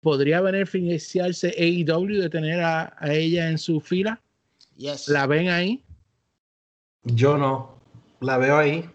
[0.00, 4.20] ¿podría beneficiarse AEW de tener a, ella en su fila?
[5.06, 5.84] ¿La ven ahí?
[7.04, 7.78] Yo no,
[8.20, 8.90] la veo ahí.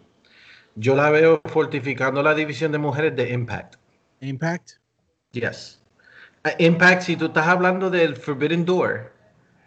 [0.75, 3.75] Yo la veo fortificando la división de mujeres de Impact.
[4.21, 4.71] Impact?
[5.31, 5.81] Yes.
[6.59, 9.11] Impact, si tú estás hablando del Forbidden Door,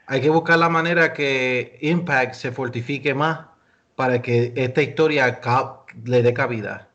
[0.06, 3.46] hay que buscar la manera que Impact se fortifique más
[3.96, 5.40] para que esta historia
[6.04, 6.88] le dé cabida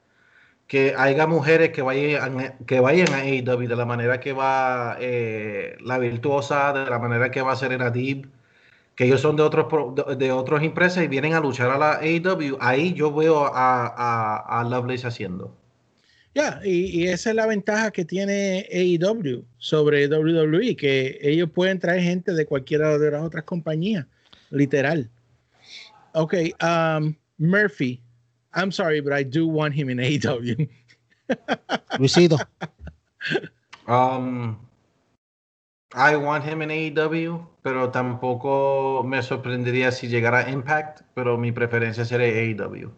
[0.73, 5.77] que haya mujeres que vayan, que vayan a AEW de la manera que va eh,
[5.81, 8.25] la virtuosa, de la manera que va a ser Deep,
[8.95, 9.67] que ellos son de otros
[10.17, 14.63] de, otras empresas y vienen a luchar a la AEW, ahí yo veo a, a,
[14.63, 15.55] Lovelace haciendo.
[16.35, 22.01] Ya, y, esa es la ventaja que tiene AEW sobre WWE, que ellos pueden traer
[22.01, 24.05] gente de cualquiera de las otras compañías,
[24.49, 25.09] literal.
[26.13, 28.01] Ok, um, Murphy,
[28.55, 30.69] I'm sorry, but I do want him in AEW.
[31.97, 32.37] Luisito.
[33.87, 34.57] Um,
[35.93, 41.51] I want him in AEW, pero tampoco me sorprendería si llegara a Impact, pero mi
[41.51, 42.91] preferencia sería AEW.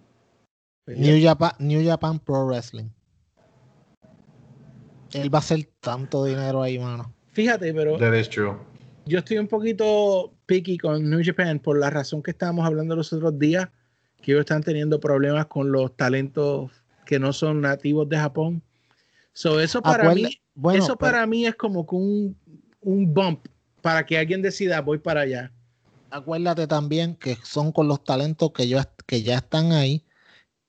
[0.87, 2.89] New Japan, New Japan Pro Wrestling.
[5.13, 7.13] Él va a hacer tanto dinero ahí, mano.
[7.31, 7.97] Fíjate, pero.
[7.97, 8.55] That is true.
[9.05, 13.11] Yo estoy un poquito picky con New Japan por la razón que estábamos hablando los
[13.13, 13.69] otros días
[14.21, 16.71] que ellos están teniendo problemas con los talentos
[17.05, 18.63] que no son nativos de Japón.
[19.33, 20.39] So, eso para mí,
[20.73, 22.35] eso para mí es como un,
[22.85, 23.47] un bump
[23.81, 25.51] para que alguien decida voy para allá.
[26.11, 30.05] Acuérdate también que son con los talentos que, que ya están ahí,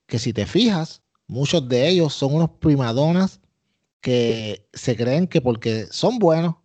[0.06, 3.40] que si te fijas, muchos de ellos son unos primadonas
[4.00, 6.56] que se creen que porque son buenos,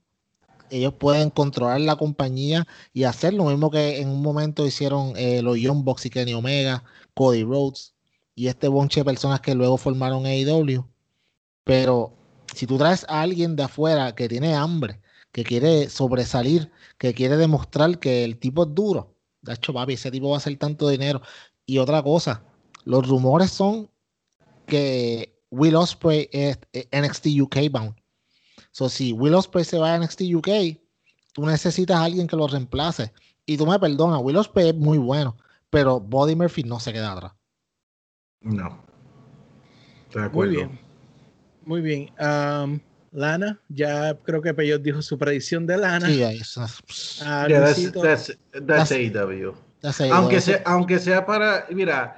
[0.69, 5.41] ellos pueden controlar la compañía y hacer lo mismo que en un momento hicieron eh,
[5.41, 6.83] los Young Bucks y Kenny Omega,
[7.13, 7.93] Cody Rhodes
[8.35, 10.87] y este bonche de personas que luego formaron AEW.
[11.65, 12.13] Pero
[12.55, 15.00] si tú traes a alguien de afuera que tiene hambre,
[15.31, 20.11] que quiere sobresalir, que quiere demostrar que el tipo es duro, de hecho, papi, ese
[20.11, 21.21] tipo va a hacer tanto dinero.
[21.65, 22.43] Y otra cosa,
[22.85, 23.89] los rumores son
[24.67, 26.59] que Will Ospreay es
[26.91, 27.95] NXT UK bound.
[28.71, 30.49] So, si Will Ospreay se va a NXT UK,
[31.33, 33.11] tú necesitas a alguien que lo reemplace.
[33.45, 35.35] Y tú me perdonas, Will Ospreay es muy bueno,
[35.69, 37.33] pero Body Murphy no se queda atrás.
[38.41, 38.79] No.
[40.03, 40.51] Estoy de Muy acuerdo.
[40.53, 40.79] bien.
[41.65, 42.11] Muy bien.
[42.19, 42.79] Um,
[43.11, 46.07] Lana, ya creo que Peyot dijo su predicción de Lana.
[46.07, 46.57] Sí, ahí es-
[47.23, 49.53] Ah, Yeah, that's, that's, that's That's- AEW.
[49.83, 52.15] ya sé, Aunque eso- sea, aunque sea para, mira,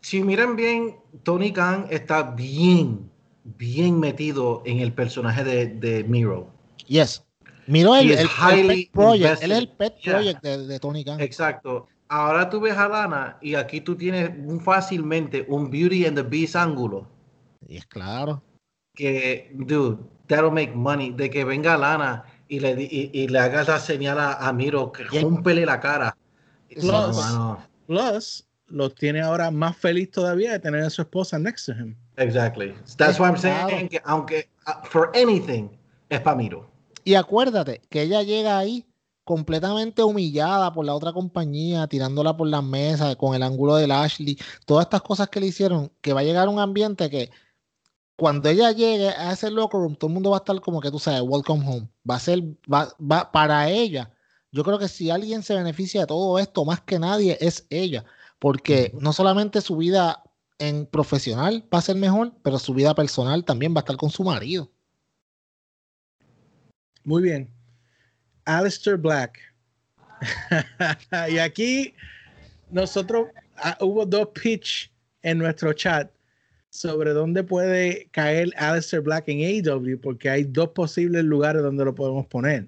[0.00, 3.10] si miran bien, Tony Khan está bien,
[3.44, 6.50] bien metido en el personaje de, de Miro.
[6.86, 7.22] Yes.
[7.66, 9.42] Miró el, el- el highly pet project.
[9.42, 10.14] Él es el pet Yeah.
[10.14, 11.20] project de, de Tony Khan.
[11.20, 11.86] Exacto.
[12.08, 16.22] Ahora tú ves a Lana y aquí tú tienes un- fácilmente un Beauty and the
[16.22, 17.08] Beast ángulo
[17.66, 18.42] Y es claro.
[18.94, 21.10] Que, dude, that'll make money.
[21.12, 24.92] De que venga Lana y le, y, y le hagas la señal a, a Miro
[24.92, 26.16] que rómpele la cara.
[26.68, 27.58] Plus- No.
[27.86, 31.94] Plus, los tiene ahora más feliz todavía de tener a su esposa next to him.
[32.16, 32.74] Exactly.
[32.96, 35.68] That's why I'm saying que aunque uh, for anything
[36.08, 36.70] es para Miro.
[37.04, 38.86] Y acuérdate que ella llega ahí
[39.24, 44.38] completamente humillada por la otra compañía, tirándola por las mesas, con el ángulo del Ashley,
[44.64, 47.30] todas estas cosas que le hicieron, que va a llegar un ambiente que
[48.16, 50.90] cuando ella llegue a ese locker room, todo el mundo va a estar como que
[50.90, 51.88] tú sabes, welcome home.
[52.08, 54.12] Va a ser, va, va, para ella.
[54.52, 58.04] Yo creo que si alguien se beneficia de todo esto, más que nadie, es ella.
[58.38, 60.22] Porque no solamente su vida
[60.58, 64.10] en profesional va a ser mejor, pero su vida personal también va a estar con
[64.10, 64.70] su marido.
[67.02, 67.50] Muy bien.
[68.44, 69.40] Alistair Black.
[71.30, 71.94] y aquí
[72.70, 76.10] nosotros ah, hubo dos pitch en nuestro chat
[76.74, 81.94] sobre dónde puede caer Alistair Black en AEW, porque hay dos posibles lugares donde lo
[81.94, 82.66] podemos poner.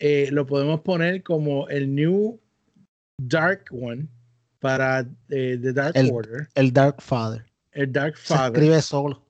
[0.00, 2.40] Eh, lo podemos poner como el New
[3.18, 4.08] Dark One
[4.58, 7.44] para eh, The Dark El- Order, El Dark Father.
[7.70, 8.52] el Dark Se Father.
[8.60, 9.24] escribe solo.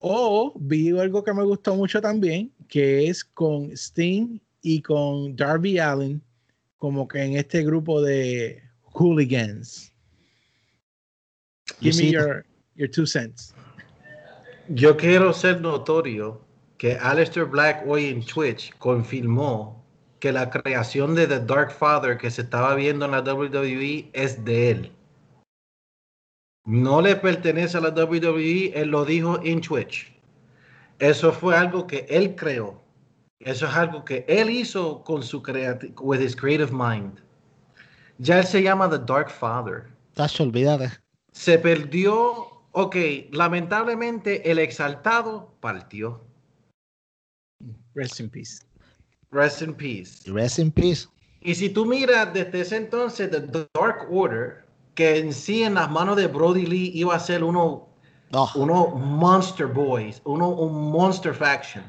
[0.00, 5.78] O vi algo que me gustó mucho también, que es con Sting y con Darby
[5.78, 6.20] Allen,
[6.76, 9.92] como que en este grupo de hooligans.
[11.80, 12.44] Give me your,
[12.78, 13.52] your two cents.
[14.68, 16.40] Yo quiero ser notorio
[16.78, 19.84] que Aleister Black hoy en Twitch confirmó
[20.20, 24.44] que la creación de The Dark Father que se estaba viendo en la WWE es
[24.44, 24.92] de él.
[26.66, 30.12] No le pertenece a la WWE, él lo dijo en Twitch.
[30.98, 32.80] Eso fue algo que él creó.
[33.40, 37.20] Eso es algo que él hizo con su creati- with his creative mind.
[38.18, 40.90] Ya él se llama The Dark Father Tacho, olvídate.
[41.32, 42.57] se perdió.
[42.80, 42.94] Ok,
[43.32, 46.20] lamentablemente el exaltado partió.
[47.92, 48.64] Rest in peace.
[49.32, 50.30] Rest in peace.
[50.30, 51.08] Rest in peace.
[51.40, 54.64] Y si tú miras desde ese entonces, The Dark Order,
[54.94, 57.88] que en sí en las manos de Brody Lee iba a ser uno,
[58.32, 61.82] Oh, uno Monster Boys, uno un Monster Faction.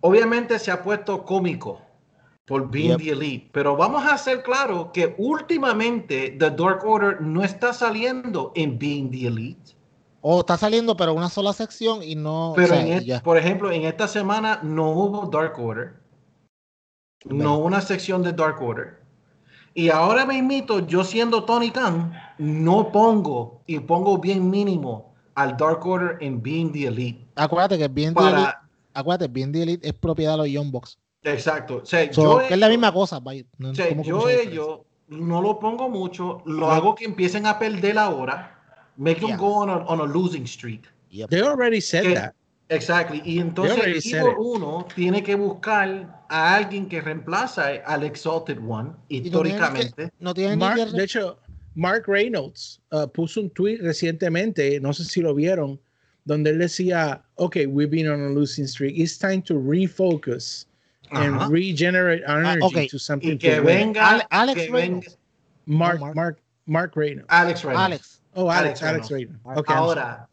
[0.00, 1.80] Obviamente se ha puesto cómico
[2.44, 3.00] por Being Yep.
[3.00, 8.52] the Elite, pero vamos a ser claro que últimamente The Dark Order no está saliendo
[8.54, 9.77] en Being the Elite.
[10.20, 12.52] Oh, está saliendo, pero una sola sección y no.
[12.56, 13.22] Pero, o sea, en et- ya.
[13.22, 15.94] por ejemplo, en esta semana no hubo Dark Order.
[17.24, 18.98] No una sección de Dark Order.
[19.74, 25.84] Y ahora mismito, yo siendo Tony Khan, no pongo y pongo bien mínimo al Dark
[25.86, 27.26] Order en Being the Elite.
[27.36, 30.70] Acuérdate que bien the Elite, Para, acuérdate, bien the Elite es propiedad de los Young
[30.70, 30.98] Bucks.
[31.22, 31.80] exacto.
[31.82, 33.20] O sea, So, yo, que es la misma cosa,
[33.58, 37.98] no o sea, yo ellos no lo pongo mucho, lo hago que empiecen a perder
[37.98, 38.57] ahora.
[38.98, 39.36] Make them Yeah.
[39.38, 40.82] go on a, on a losing streak.
[41.10, 41.30] Yep.
[41.30, 42.34] They already said Que- that.
[42.70, 43.22] Exactly.
[43.24, 44.36] Y entonces already el said equipo it.
[44.38, 49.94] uno tiene que buscar a alguien que reemplaza al Exalted One, Y no tienen históricamente.
[49.96, 50.96] que- No tienen Mark- ni que.
[50.98, 51.38] de hecho,
[51.74, 55.80] Mark Reynolds uh, puso un tweet recientemente, no sé si lo vieron,
[56.26, 58.98] donde él decía, ok, we've been on a losing streak.
[58.98, 60.66] It's time to refocus
[61.10, 61.48] and Ajá.
[61.48, 62.88] regenerate our Ah, energy ok.
[62.90, 63.64] to something Y que to win."
[63.94, 65.06] venga, Ale- Alex que Reynolds.
[65.06, 65.18] venga
[65.64, 66.14] Mark, No, Mark.
[66.16, 67.26] Mark, Mark Reynolds.
[67.30, 67.84] Alex Reynolds.
[67.86, 69.30] Alex, Oh, Alex, Alex Alex.
[69.56, 69.74] Okay.
[69.76, 70.28] Ahora,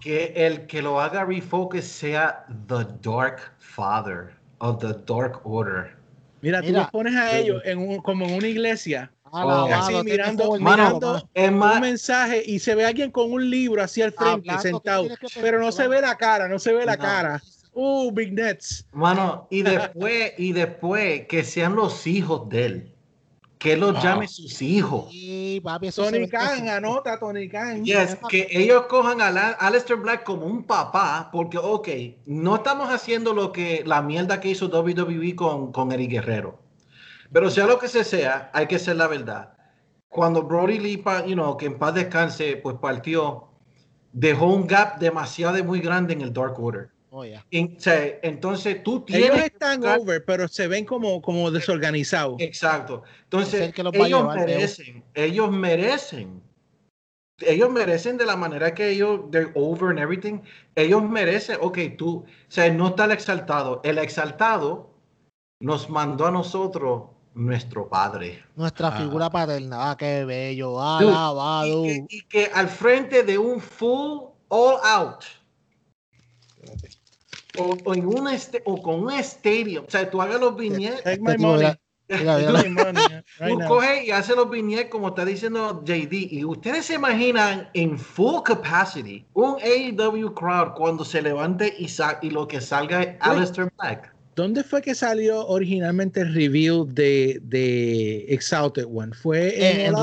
[0.00, 5.96] que el que lo haga refocus sea The Dark Father of the Dark Order.
[6.40, 10.58] Mira, tú Mira, los pones a ellos en un- como en una iglesia así mirando,
[10.58, 15.08] mirando un mensaje y se ve alguien con un libro así al frente, sentado,
[15.40, 17.42] pero no se ve la cara, no se ve la cara.
[17.72, 18.86] Uh, Big Nets.
[18.92, 22.93] Mano, y después, y después que sean los hijos de él
[23.58, 25.10] que los llame sus hijos.
[25.10, 27.84] Sí, papi, Tony Khan, anota Tony Khan.
[27.84, 31.88] Yes, que ellos cojan a Aleister Black como un papá, porque, ok,
[32.26, 36.58] no estamos haciendo lo que la mierda que hizo WWE con, con Eric Guerrero.
[37.32, 39.54] Pero sea lo que se sea, hay que ser la verdad.
[40.08, 43.48] Cuando Brody Lipa, you know, que en paz descanse, pues partió,
[44.12, 46.93] dejó un gap demasiado muy grande en el Dark Order.
[47.16, 49.30] Oh, entonces tú tienes.
[49.30, 52.40] Ellos están over, pero se ven como, como desorganizados.
[52.40, 53.04] Exacto.
[53.22, 56.42] Entonces, ellos merecen, ellos merecen,
[57.38, 60.40] ellos merecen de la manera que ellos, de over and everything,
[60.74, 63.80] ellos merecen, ok, tú, o sea, no está el exaltado.
[63.84, 64.90] El exaltado
[65.60, 68.42] nos mandó a nosotros nuestro padre.
[68.56, 68.98] Nuestra ah.
[68.98, 69.92] figura paterna.
[69.92, 70.82] Ah, qué bello.
[70.82, 71.86] Alabado.
[71.86, 75.22] Y, y, que al frente de un full all out
[77.58, 81.02] o, en una este, o con un estadio, o sea, tú hagas los viñetes.
[81.02, 81.72] Take my money.
[82.06, 87.98] Tú coges y haces los viñetes como está diciendo JD y ustedes se imaginan en
[87.98, 91.88] full capacity un AEW crowd cuando se levante y,
[92.20, 94.14] y lo que salga es Aleister Black.
[94.36, 99.14] ¿Dónde fue que salió originalmente el review de, de Exalted One?
[99.14, 99.94] Fue en, en,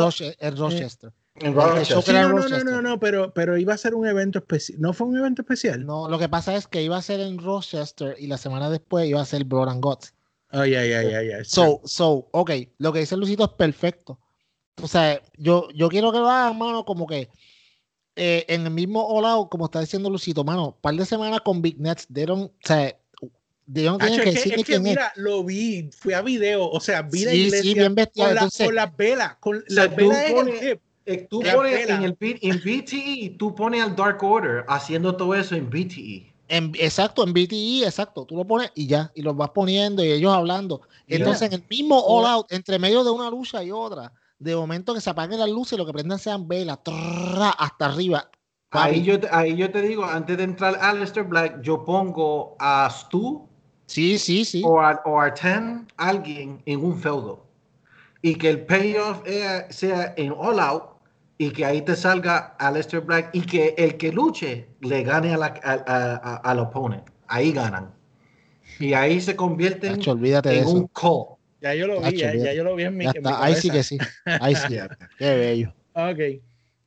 [0.58, 1.12] Rochester.
[1.42, 4.80] En no, no, no, no, pero, pero iba a ser un evento especial.
[4.80, 5.86] ¿No fue un evento especial?
[5.86, 9.08] No, lo que pasa es que iba a ser en Rochester y la semana después
[9.08, 10.14] iba a ser Blood and Guts.
[10.54, 11.44] Oh, ya, ya, ya, ya.
[11.44, 14.20] So, so, ok, lo que dice Lucito es perfecto.
[14.82, 17.30] O sea, yo, yo quiero que lo hagan, mano, como que
[18.16, 21.62] eh, en el mismo All como está diciendo Lucito, mano, un par de semanas con
[21.62, 22.96] Big Nets dieron, o sea,
[23.66, 27.34] dieron que, decir es que, mira, lo vi, fui a video, o sea, vi la
[27.34, 30.82] iglesia sí, bien con, la, con las velas, con las velas en el eh,
[31.30, 35.70] tú pones en, el, en BTE, tú pones al Dark Order haciendo todo eso en
[35.70, 36.32] BTE.
[36.48, 38.26] En, exacto, en BTE, exacto.
[38.26, 40.82] Tú lo pones y ya, y los vas poniendo y ellos hablando.
[41.08, 44.94] Entonces, en el mismo All Out, entre medio de una lucha y otra, de momento
[44.94, 46.80] que se apaguen las luces y lo que prendan sean velas,
[47.58, 48.30] hasta arriba.
[48.72, 52.90] Ahí yo, ahí yo te digo, antes de entrar a Aleister Black, yo pongo a
[52.90, 53.48] Stu.
[53.86, 54.62] Sí, sí, sí.
[54.66, 57.46] O a, o a Ten, alguien en un feudo.
[58.22, 59.24] Y que el payoff
[59.70, 60.91] sea en All Out
[61.42, 65.38] y que ahí te salga Aleister Black y que el que luche le gane a
[65.38, 67.12] la, a, al oponente.
[67.28, 67.96] Ahí ganan.
[68.80, 71.40] Y ahí se convierten en un call.
[71.60, 73.98] Ya yo lo vi, ya, yo lo vi en mi, Ahí sí que sí.
[74.26, 74.78] Ahí sí.
[75.18, 75.74] Qué bello.
[75.94, 76.44] Ok.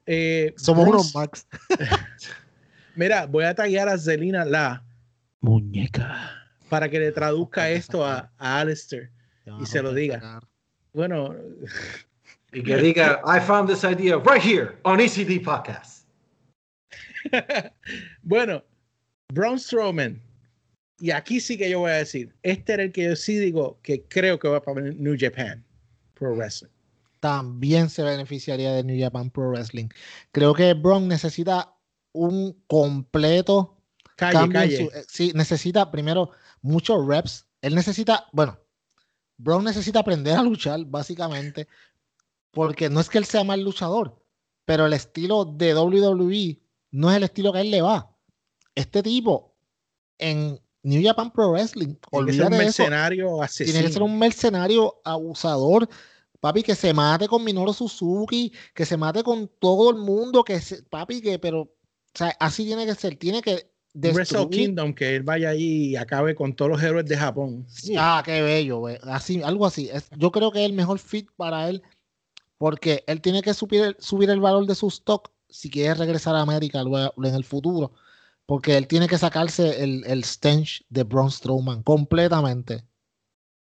[0.06, 1.48] Eh, Somos unos Max.
[2.94, 4.84] Mira, voy a taggear a Zelina la
[5.40, 6.30] muñeca
[6.68, 9.10] para que le traduzca esto a, a Alistair
[9.60, 10.40] y se lo diga.
[10.92, 11.34] Bueno,
[12.54, 16.06] y que diga, I found this idea right here on ECD Podcast.
[18.22, 18.62] bueno,
[19.32, 20.20] Braun Strowman.
[21.00, 23.80] Y aquí sí que yo voy a decir, este era el que yo sí digo
[23.82, 25.64] que creo que va para New Japan
[26.14, 26.70] Pro Wrestling.
[27.18, 29.88] También se beneficiaría de New Japan Pro Wrestling.
[30.30, 31.74] Creo que Braun necesita
[32.12, 33.76] un completo
[34.16, 34.90] calle, calle.
[35.08, 36.30] sí, necesita primero
[36.62, 37.46] muchos reps.
[37.60, 38.56] Él necesita, bueno,
[39.38, 41.66] Braun necesita aprender a luchar, básicamente
[42.54, 44.22] porque no es que él sea mal luchador,
[44.64, 46.60] pero el estilo de WWE
[46.92, 48.10] no es el estilo que a él le va.
[48.74, 49.54] Este tipo
[50.18, 53.72] en New Japan Pro Wrestling, tiene que ser un mercenario asesino.
[53.72, 55.88] Tiene que ser un mercenario abusador,
[56.40, 60.60] papi, que se mate con Minoru Suzuki, que se mate con todo el mundo, que
[60.60, 61.70] se, papi, que, pero, o
[62.14, 66.34] sea, así tiene que ser, tiene que Wrestle Kingdom, que él vaya ahí y acabe
[66.34, 67.66] con todos los héroes de Japón.
[67.96, 69.88] Ah, qué bello, así, algo así.
[70.16, 71.82] yo creo que es el mejor fit para él
[72.58, 76.34] porque él tiene que subir el, subir el valor de su stock si quiere regresar
[76.34, 77.92] a América luego, en el futuro,
[78.46, 82.84] porque él tiene que sacarse el, el stench de Braun Strowman completamente.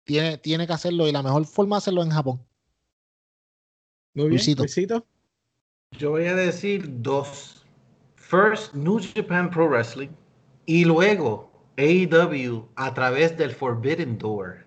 [0.03, 2.45] Tiene, tiene que hacerlo y la mejor forma es hacerlo en Japón.
[4.13, 4.65] Muy bien, Luisito.
[5.91, 7.63] Yo voy a decir dos.
[8.15, 10.09] First, New Japan Pro Wrestling
[10.65, 14.66] y luego AEW a través del Forbidden Door.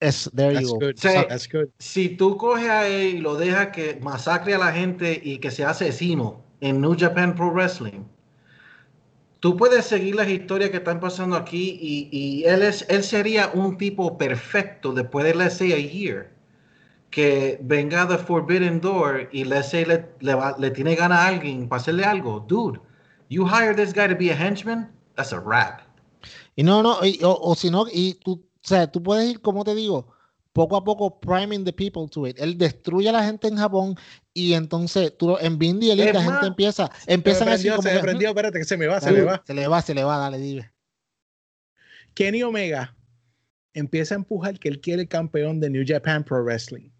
[0.00, 0.90] Es, there you go.
[1.78, 5.50] Si tú coges a él y lo dejas que masacre a la gente y que
[5.50, 8.04] sea asesino en New Japan Pro Wrestling,
[9.40, 13.50] tú puedes seguir las historias que están pasando aquí y, y él, es, él sería
[13.54, 16.30] un tipo perfecto después de, let's say, a year,
[17.10, 21.80] que venga de Forbidden Door y let's say, le, le, tiene gana a alguien para
[21.80, 22.44] hacerle algo.
[22.46, 22.78] Dude,
[23.30, 25.80] you hire this guy to be a henchman, that's a rap.
[26.56, 29.62] Y no, no, o, o si no, y tú o sea, tú puedes ir, como
[29.62, 30.12] te digo,
[30.52, 32.36] poco a poco priming the people to it.
[32.40, 33.94] Él destruye a la gente en Japón
[34.34, 38.30] y entonces tú, en Bindi la gente empieza, empiezan a decir como se me prendió,
[38.30, 39.40] espérate que se me va, se me va.
[39.46, 40.72] Se le va, se le va, dale, dime.
[42.14, 42.96] Kenny Omega
[43.72, 46.90] empieza a empujar que él quiere el campeón de New Japan Pro Wrestling.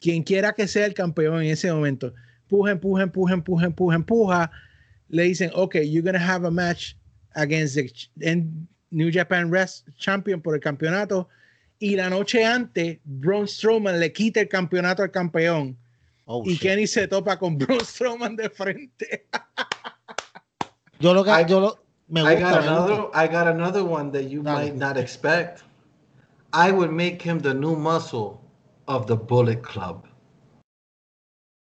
[0.00, 2.12] Quien quiera que sea el campeón en ese momento,
[2.42, 4.50] empuja, empuja, empuja, empuja, empuja, empuja.
[5.08, 6.92] Le dicen, ok, you're gonna have a match
[7.34, 8.46] against the
[8.96, 11.28] New Japan Wrestling Champion por el campeonato.
[11.78, 15.76] Y la noche antes, Braun Strowman le quita el campeonato al campeón.
[16.24, 19.26] Oh, y Kenny se topa con Braun Strowman de frente.
[20.98, 21.78] yo lo que yo lo,
[22.08, 25.62] me gusta, I got another I got another one that you might not expect.
[26.54, 28.40] I would make him the new muscle
[28.88, 30.06] of the Bullet Club.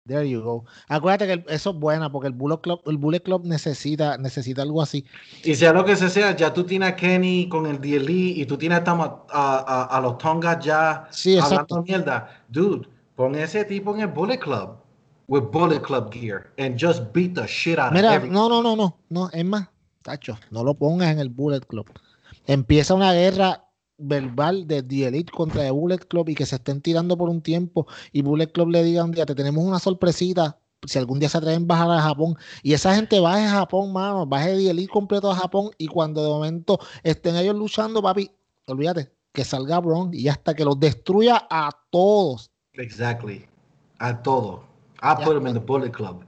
[0.08, 0.66] There you go.
[0.88, 4.82] Acuérdate que eso es buena porque el Bullet Club, el Bullet Club necesita, necesita algo
[4.82, 5.06] así.
[5.44, 8.58] Y sea lo que sea, ya tú tienes a Kenny con el DLE y tú
[8.58, 12.44] tienes a, a, a, los Tongas ya sí, hablando mierda.
[12.50, 14.78] Dude, pon ese tipo en el Bullet Club
[15.28, 18.76] with Bullet Club gear and just beat the shit out Mira, of no, no, no,
[18.76, 19.70] no, no, es más,
[20.02, 21.88] tacho, no lo pongas en el Bullet Club.
[22.48, 23.66] Empieza una guerra
[24.02, 27.42] verbal de The Elite contra The Bullet Club y que se estén tirando por un
[27.42, 31.30] tiempo y Bullet Club le diga un día, te tenemos una sorpresita, si algún día
[31.30, 34.70] se atreven a bajar a Japón y esa gente baje a Japón, mano, baje The
[34.72, 38.32] Elite completo a Japón y cuando de momento estén ellos luchando, papi,
[38.68, 42.52] olvídate, que salga Bron y hasta que los destruya a todos.
[42.74, 43.46] Exactly,
[44.00, 44.62] a todos.
[45.02, 46.24] I put them in the Bullet Club.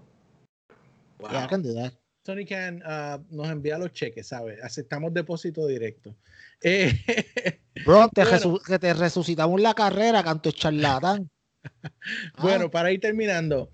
[1.22, 1.94] Yeah, I can do that.
[2.24, 4.58] Tony Can uh, nos envía los cheques, ¿sabes?
[4.64, 6.16] Aceptamos depósito directo.
[6.64, 8.24] Eh, Bro, te,
[8.66, 11.30] que te resucitamos la carrera, canto charlatán.
[12.42, 13.70] bueno, para ir terminando,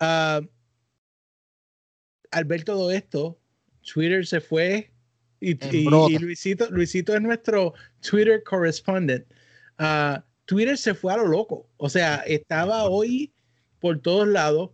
[0.00, 0.46] uh,
[2.30, 3.38] al ver todo esto,
[3.92, 4.92] Twitter se fue
[5.40, 5.54] y,
[6.18, 9.26] Luisito, Luisito es nuestro Twitter correspondent.
[9.80, 11.68] Uh, Twitter se fue a lo loco.
[11.76, 13.32] O sea, estaba hoy
[13.80, 14.70] por todos lados.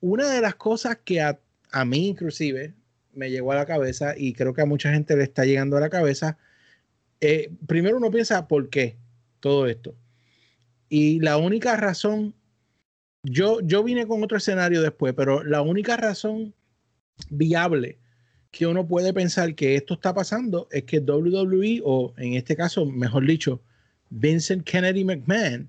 [0.00, 1.38] Una de las cosas que a
[1.70, 2.74] a mí inclusive
[3.12, 5.80] me llegó a la cabeza y creo que a mucha gente le está llegando a
[5.80, 6.38] la cabeza.
[7.20, 8.96] Eh, primero uno piensa, ¿por qué
[9.40, 9.94] todo esto?
[10.88, 12.34] Y la única razón,
[13.22, 16.54] yo, yo vine con otro escenario después, pero la única razón
[17.30, 17.98] viable
[18.50, 22.86] que uno puede pensar que esto está pasando es que WWE, o en este caso,
[22.86, 23.60] mejor dicho,
[24.10, 25.68] Vincent Kennedy McMahon,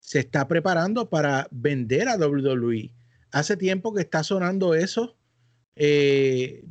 [0.00, 2.92] se está preparando para vender a WWE.
[3.30, 5.16] Hace tiempo que está sonando eso
[5.76, 6.64] eh,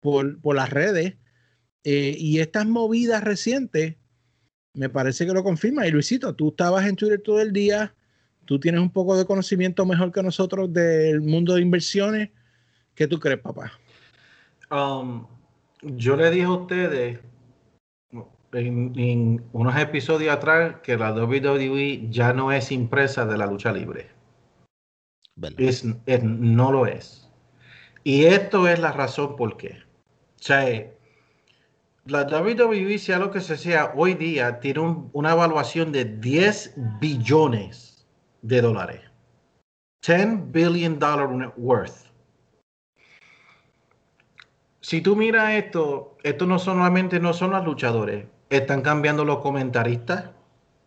[0.00, 1.14] por, por, las redes.
[1.84, 3.96] Eh, y estas movidas recientes,
[4.74, 5.86] me parece que lo confirma.
[5.86, 7.94] Y Luisito, tú estabas en Twitter todo el día,
[8.44, 12.30] tú tienes un poco de conocimiento mejor que nosotros del mundo de inversiones.
[12.94, 13.72] ¿Qué tú crees, papá?
[14.70, 15.26] Um,
[15.82, 17.18] yo le dije a ustedes
[18.52, 24.08] en, unos episodios atrás que la WWE ya no es impresa de la lucha libre.
[25.56, 27.28] Es, no lo es.
[28.04, 29.78] Y esto es la razón por qué.
[30.38, 30.92] O sea,
[32.06, 34.80] la WWE, sea lo que sea, hoy día tiene
[35.12, 38.06] una evaluación de 10 billones
[38.42, 39.00] de dólares.
[40.04, 42.10] 10 billion dollar worth.
[44.80, 50.30] Si tú miras esto, esto no solamente no son los luchadores, están cambiando los comentaristas,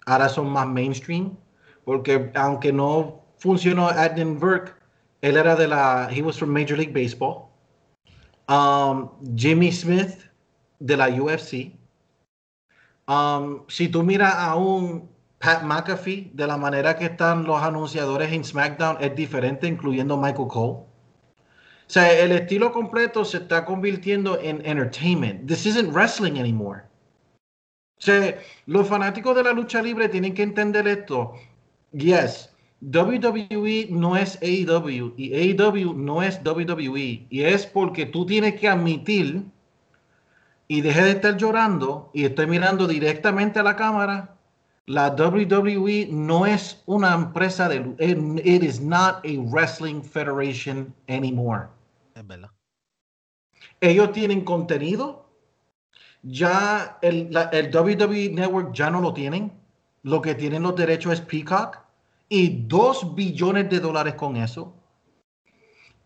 [0.06, 1.38] ahora son más mainstream,
[1.86, 4.74] porque aunque no funcionó Adnan Burke,
[5.22, 7.48] él era de la, he was from Major League Baseball.
[8.50, 10.26] Um, Jimmy Smith
[10.80, 11.74] de la UFC.
[13.08, 15.10] Um, si tú miras a un
[15.40, 20.48] Pat McAfee, de la manera que están los anunciadores en SmackDown, es diferente, incluyendo Michael
[20.48, 20.86] Cole.
[21.88, 25.48] O sea, el estilo completo se está convirtiendo en entertainment.
[25.48, 26.82] This isn't wrestling anymore.
[27.98, 31.34] O sea, los fanáticos de la lucha libre tienen que entender esto.
[31.92, 32.50] Yes,
[32.82, 38.68] WWE no es AEW y AEW no es WWE y es porque tú tienes que
[38.68, 39.44] admitir
[40.68, 44.36] y deje de estar llorando y estoy mirando directamente a la cámara.
[44.88, 51.68] La WWE no es una empresa de it, is not a wrestling federation anymore.
[52.14, 52.52] Es verdad.
[53.82, 55.26] Ellos tienen contenido.
[56.22, 59.52] Ya el, el WWE Network ya no lo tienen.
[60.04, 61.80] Lo que tienen los derechos es Peacock
[62.30, 64.75] y 2 billones de dólares con eso.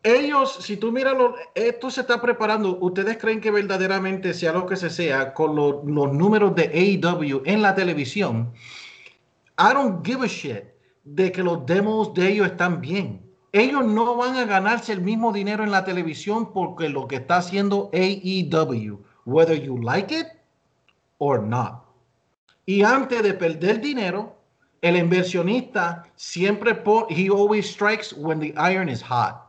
[0.03, 1.15] Ellos, si tú miras,
[1.55, 2.77] esto se está preparando.
[2.79, 5.83] ¿Ustedes creen que verdaderamente sea lo que se sea con los
[6.13, 8.53] números de AEW en la televisión?
[9.57, 10.63] I don't give a shit
[11.03, 13.21] de que los demos de ellos están bien.
[13.51, 17.37] Ellos no van a ganarse el mismo dinero en la televisión porque lo que está
[17.37, 20.27] haciendo AEW, whether you like it
[21.17, 21.83] or not.
[22.65, 24.37] Y antes de perder dinero,
[24.81, 26.71] el inversionista siempre,
[27.09, 29.48] he always strikes when the iron is hot.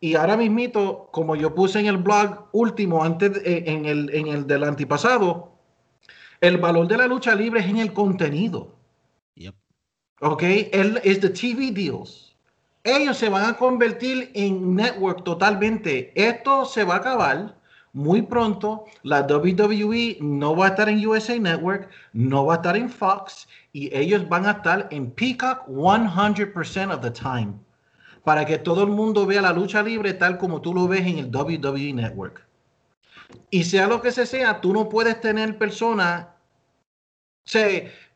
[0.00, 4.28] Y ahora mismito, como yo puse en el blog último, antes eh, en, el, en
[4.28, 5.52] el del antipasado,
[6.40, 8.74] el valor de la lucha libre es en el contenido.
[9.34, 9.54] Yep.
[10.22, 12.34] Ok, el, es the TV deals.
[12.82, 16.12] Ellos se van a convertir en network totalmente.
[16.14, 17.56] Esto se va a acabar
[17.92, 18.86] muy pronto.
[19.02, 23.46] La WWE no va a estar en USA Network, no va a estar en Fox
[23.74, 27.52] y ellos van a estar en Peacock 100% of the time
[28.24, 31.18] para que todo el mundo vea la lucha libre tal como tú lo ves en
[31.18, 32.46] el WWE Network.
[33.50, 36.26] Y sea lo que sea, tú no puedes tener personas,
[37.54, 37.58] o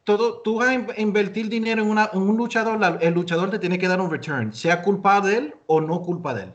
[0.05, 3.79] todo, tú vas a invertir dinero en, una, en un luchador, el luchador te tiene
[3.79, 6.55] que dar un return, sea culpa de él o no culpa de él.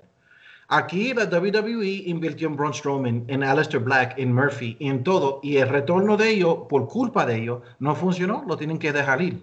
[0.72, 5.58] Aquí la WWE invirtió en Braun Strowman, en Aleister Black, en Murphy, en todo, y
[5.58, 9.42] el retorno de ellos, por culpa de ellos, no funcionó, lo tienen que dejar ir.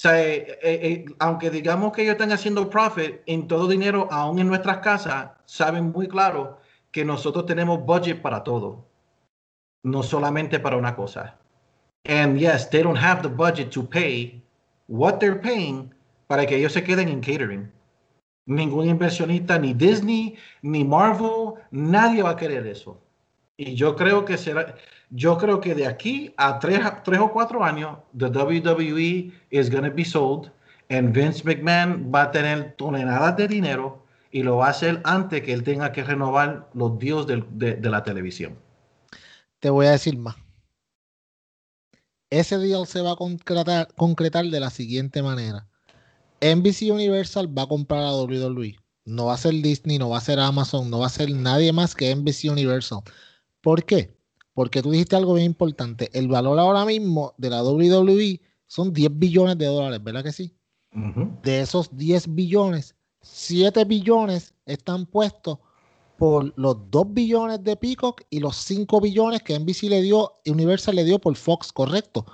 [0.00, 4.38] Sea, eh, eh, eh, aunque digamos que ellos están haciendo profit en todo dinero, aún
[4.38, 6.58] en nuestras casas, saben muy claro
[6.90, 8.88] que nosotros tenemos budget para todo,
[9.84, 11.38] no solamente para una cosa.
[12.06, 14.42] And yes, they don't have the budget to pay
[14.88, 15.94] what they're paying
[16.28, 17.70] para que ellos se queden en catering.
[18.46, 22.98] Ningún inversionista, ni Disney, ni Marvel, nadie va a querer eso.
[23.60, 24.74] Y yo creo que será,
[25.10, 29.84] yo creo que de aquí a tres, tres o cuatro años, the WWE is going
[29.84, 30.50] to be sold
[30.88, 35.42] and Vince McMahon va a tener toneladas de dinero y lo va a hacer antes
[35.42, 38.58] que él tenga que renovar los dios de, de, la televisión.
[39.58, 40.36] Te voy a decir más.
[42.30, 45.68] Ese deal se va a concretar, concretar de la siguiente manera.
[46.40, 48.78] NBC Universal va a comprar a WWE.
[49.04, 51.74] No va a ser Disney, no va a ser Amazon, no va a ser nadie
[51.74, 53.02] más que NBC Universal.
[53.60, 54.16] ¿Por qué?
[54.54, 56.10] Porque tú dijiste algo bien importante.
[56.12, 60.54] El valor ahora mismo de la WWE son 10 billones de dólares, ¿verdad que sí?
[61.42, 65.58] De esos 10 billones, 7 billones están puestos
[66.18, 70.96] por los 2 billones de Peacock y los 5 billones que NBC le dio, Universal
[70.96, 72.26] le dio por Fox, correcto.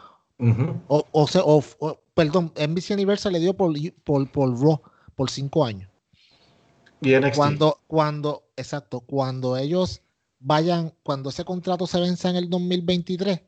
[0.89, 3.73] o, o, perdón, NBC Universal le dio por,
[4.05, 4.81] por, por Raw
[5.15, 5.91] por 5 años.
[7.01, 10.03] Y Cuando, cuando, exacto, cuando ellos
[10.39, 13.41] vayan, cuando ese contrato se venza en el 2023,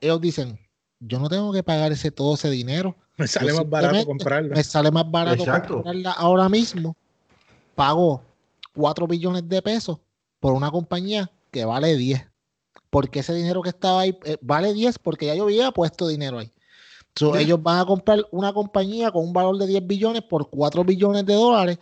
[0.00, 0.58] ellos dicen,
[1.00, 2.96] yo no tengo que pagar ese todo ese dinero.
[3.16, 4.54] Me sale más barato comprarla.
[4.54, 6.96] Me sale más barato comprarla ahora mismo.
[7.74, 8.22] Pago
[8.74, 9.98] 4 billones de pesos
[10.40, 12.26] por una compañía que vale 10.
[12.90, 16.38] Porque ese dinero que estaba ahí eh, vale 10 porque ya yo había puesto dinero
[16.38, 16.52] ahí.
[17.38, 21.24] Ellos van a comprar una compañía con un valor de 10 billones por 4 billones
[21.24, 21.78] de dólares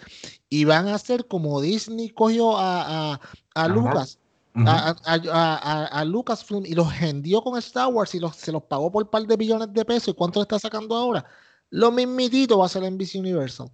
[0.49, 3.21] y van a hacer como Disney cogió a,
[3.53, 4.21] a Lucas
[4.55, 9.27] a, Lucasfilm y los vendió con Star Wars y se los pagó por un par
[9.27, 10.09] de billones de pesos.
[10.09, 11.25] ¿Y cuánto le está sacando ahora?
[11.71, 13.71] Lo mismitito va a ser en NBC Universal.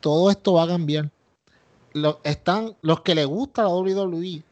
[0.00, 1.10] Todo esto va a cambiar.
[2.24, 4.42] están los que les gusta la WWE,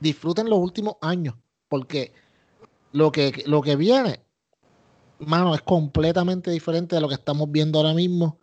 [0.00, 1.34] disfruten los últimos años,
[1.68, 2.12] porque
[2.92, 4.20] lo que, lo que viene,
[5.18, 8.38] mano, es completamente diferente de lo que estamos viendo ahora mismo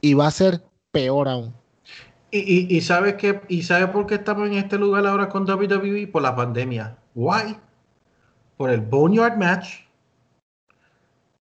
[0.00, 1.54] y va a ser peor aún.
[2.30, 6.08] Y, y, sabes que y sabe por qué estamos en este lugar ahora con WWE
[6.08, 6.98] por la pandemia.
[7.14, 7.56] Why?
[8.58, 9.80] Por el Boneyard Match,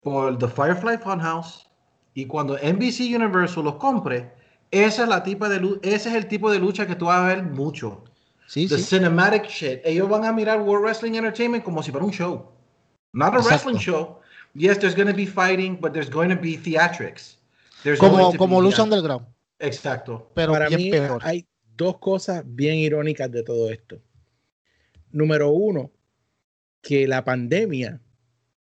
[0.02, 1.68] por The Firefly Funhouse
[2.14, 4.32] y cuando NBC Universal los compre,
[4.72, 7.28] esa es la tipa de ese es el tipo de lucha que tú vas a
[7.28, 8.04] ver mucho.
[8.48, 9.82] Sí, The cinematic shit.
[9.84, 12.52] Ellos van a mirar World Wrestling Entertainment como si fuera un show.
[13.14, 14.20] Not a wrestling show.
[14.54, 17.38] Yes, there's going to be fighting, but there's going to be theatrics.
[18.00, 19.26] como como lucha underground.
[19.60, 20.32] Exacto.
[20.34, 20.92] Pero para mí
[21.22, 24.02] hay dos cosas bien irónicas de todo esto.
[25.12, 25.92] Número uno,
[26.82, 28.02] que la pandemia,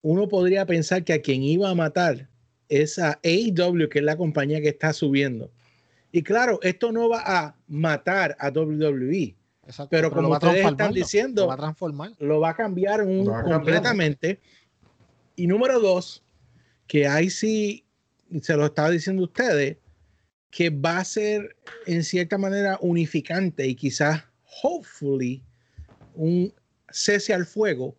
[0.03, 2.29] uno podría pensar que a quien iba a matar
[2.69, 5.51] es a AEW, que es la compañía que está subiendo.
[6.11, 9.35] Y claro, esto no va a matar a WWE.
[9.89, 12.13] pero, como ustedes están diciendo, lo va a transformar.
[12.19, 13.05] Lo va a cambiar
[13.45, 14.41] completamente.
[15.37, 16.23] Y número dos,
[16.87, 17.87] que ahí sí,
[18.43, 19.79] se lo estaba diciendo ustedes,
[20.53, 24.23] que va a ser en cierta manera unificante y quizás,
[24.63, 25.43] hopefully,
[26.15, 26.53] un
[26.91, 27.97] cese al fuego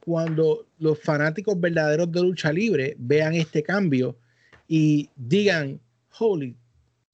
[0.00, 4.16] cuando los fanáticos verdaderos de lucha libre vean este cambio
[4.66, 5.78] y digan,
[6.18, 6.56] holy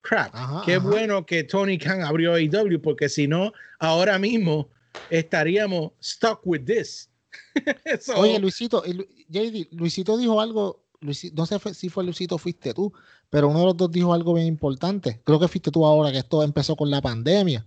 [0.03, 0.33] crap,
[0.65, 4.69] qué bueno que Tony Khan abrió AEW, porque si no, ahora mismo
[5.11, 7.11] estaríamos stuck with this.
[8.17, 11.13] Oye, Luisito, JD, Luisito dijo algo, no
[11.47, 12.93] sé si fue Luisito fuiste tú,
[13.31, 15.23] pero uno de los dos dijo algo bien importante.
[15.25, 17.67] Creo que fuiste tú ahora que esto empezó con la pandemia.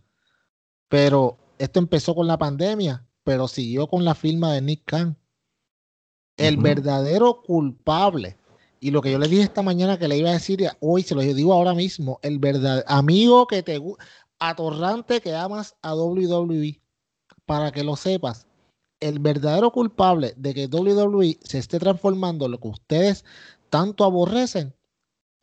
[0.89, 5.17] Pero esto empezó con la pandemia, pero siguió con la firma de Nick Khan.
[6.35, 8.37] El verdadero culpable
[8.79, 11.15] Y lo que yo le dije esta mañana que le iba a decir, hoy se
[11.15, 13.79] lo digo ahora mismo, el verdadero amigo que te
[14.39, 16.81] atorrante que amas a WWE,
[17.45, 18.47] para que lo sepas,
[18.99, 23.23] el verdadero culpable de que WWE se esté transformando en lo que ustedes
[23.69, 24.73] tanto aborrecen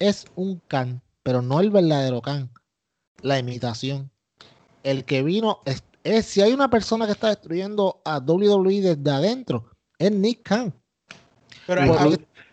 [0.01, 2.51] es un can, pero no el verdadero can,
[3.23, 4.11] la imitación.
[4.83, 9.11] El que vino es, es si hay una persona que está destruyendo a WWE desde
[9.11, 10.75] adentro, es Nick Khan.
[11.67, 11.83] Pero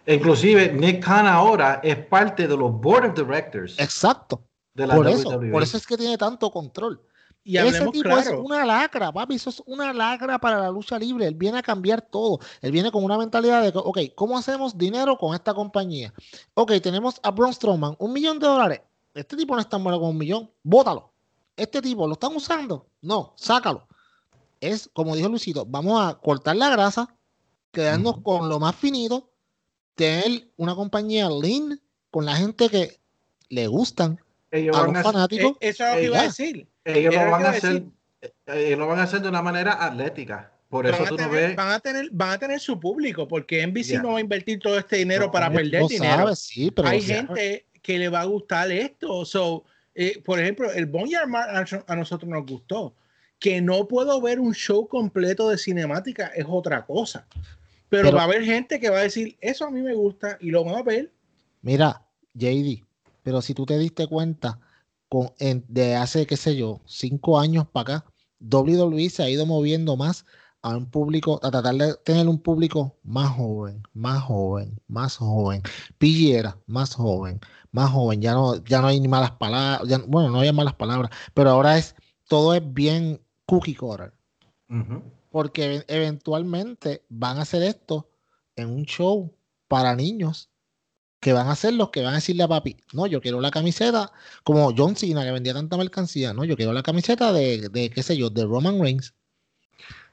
[0.06, 3.80] inclusive Nick Khan ahora es parte de los board of directors.
[3.80, 4.44] Exacto.
[4.74, 7.02] De la por, eso, por eso es que tiene tanto control.
[7.48, 9.36] Y Ese tipo es una lacra, papi.
[9.36, 11.28] Eso es una lacra para la lucha libre.
[11.28, 12.40] Él viene a cambiar todo.
[12.62, 16.14] Él viene con una mentalidad de que, ok, ¿cómo hacemos dinero con esta compañía?
[16.56, 18.82] Ok, tenemos a Braun Strowman, un millón de dólares.
[19.14, 20.52] Este tipo no es tan bueno con un millón.
[20.62, 21.14] Bótalo.
[21.56, 22.86] Este tipo, ¿lo están usando?
[23.02, 23.88] No, sácalo.
[24.60, 27.16] Es, como dijo Luisito, vamos a cortar la grasa,
[27.72, 29.32] quedarnos con lo más finito,
[29.96, 31.80] tener una compañía lean
[32.12, 33.00] con la gente que
[33.48, 34.20] le gustan
[34.52, 35.52] a los fanáticos.
[35.62, 36.68] Eh, eso es lo que iba a decir.
[36.88, 37.84] Ellos lo van a hacer,
[38.48, 40.52] ellos lo van a hacer de una manera atlética.
[40.70, 41.56] Por eso tú no ves.
[41.56, 44.78] Van a, tener, van a tener su público, porque NBC no va a invertir todo
[44.78, 46.36] este dinero para perder dinero.
[46.36, 49.24] sí, pero Hay gente que le va a gustar esto.
[49.24, 49.64] So,
[49.96, 51.30] eh, por ejemplo, el Boneyard
[51.88, 52.94] a nosotros nos gustó.
[53.40, 57.28] Que no puedo ver un show completo de cinemática es otra cosa.
[57.90, 60.50] Pero, va a haber gente que va a decir, eso a mí me gusta y
[60.50, 61.12] lo van a ver.
[61.62, 62.02] Mira,
[62.34, 62.84] JD,
[63.24, 64.60] pero si tú te diste cuenta,
[65.10, 69.96] con, de hace, qué sé yo, cinco años para acá, WWE se ha ido moviendo
[69.96, 70.26] más
[70.62, 75.62] a un público, a tratar de tener un público más joven, más joven, más joven.
[75.98, 77.40] Pillera, más joven,
[77.72, 78.22] más joven.
[78.22, 81.78] Ya no, ya no hay ni malas palabras, bueno, no hay malas palabras, pero ahora
[81.78, 81.96] es,
[82.28, 84.14] todo es bien cookie cutter
[85.38, 88.10] porque eventualmente van a hacer esto
[88.56, 89.34] en un show
[89.68, 90.50] para niños
[91.28, 93.52] que van a ser los que van a decirle a papi, no, yo quiero la
[93.52, 94.14] camiseta,
[94.46, 98.02] como John Cena que vendía tanta mercancía, no, yo quiero la camiseta de, de qué
[98.02, 99.14] sé yo, de Roman Reigns.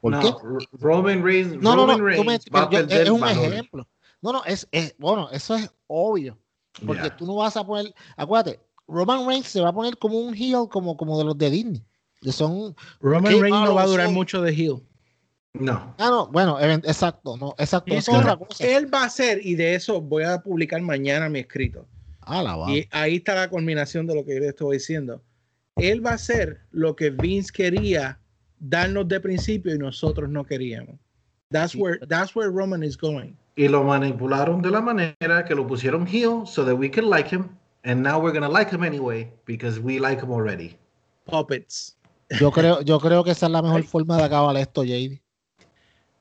[0.01, 0.35] ¿Por no, qué?
[0.73, 3.87] Roman Reigns, no, no, no, es un ejemplo.
[4.23, 6.37] No, no, es, es, bueno, eso es obvio.
[6.85, 8.59] Porque tú no vas a poner, acuérdate,
[8.89, 11.85] Roman Reigns se va a poner como un heel como, como de los de Disney.
[12.33, 14.83] son, Roman Reigns no va a durar mucho de heel.
[15.55, 15.95] No.
[15.99, 17.95] Ah, no, bueno, exacto, no, exacto.
[18.59, 21.87] Él va a hacer, y de eso voy a publicar mañana mi escrito.
[22.23, 22.71] Ah, la va.
[22.71, 25.23] Y ahí está la culminación de lo que yo le estoy diciendo.
[25.77, 28.19] Él va a hacer lo que Vince quería
[28.59, 30.97] darnos de principio y nosotros no queríamos.
[31.51, 33.37] That's where, that's where Roman is going.
[33.57, 37.33] Y lo manipularon de la manera que lo pusieron heel so that we can like
[37.33, 37.49] him.
[37.85, 40.77] And now we're gonna like him anyway because we like him already.
[41.27, 41.97] Puppets.
[42.41, 45.21] Yo creo, yo creo que esa es la mejor forma de acabar esto, JD.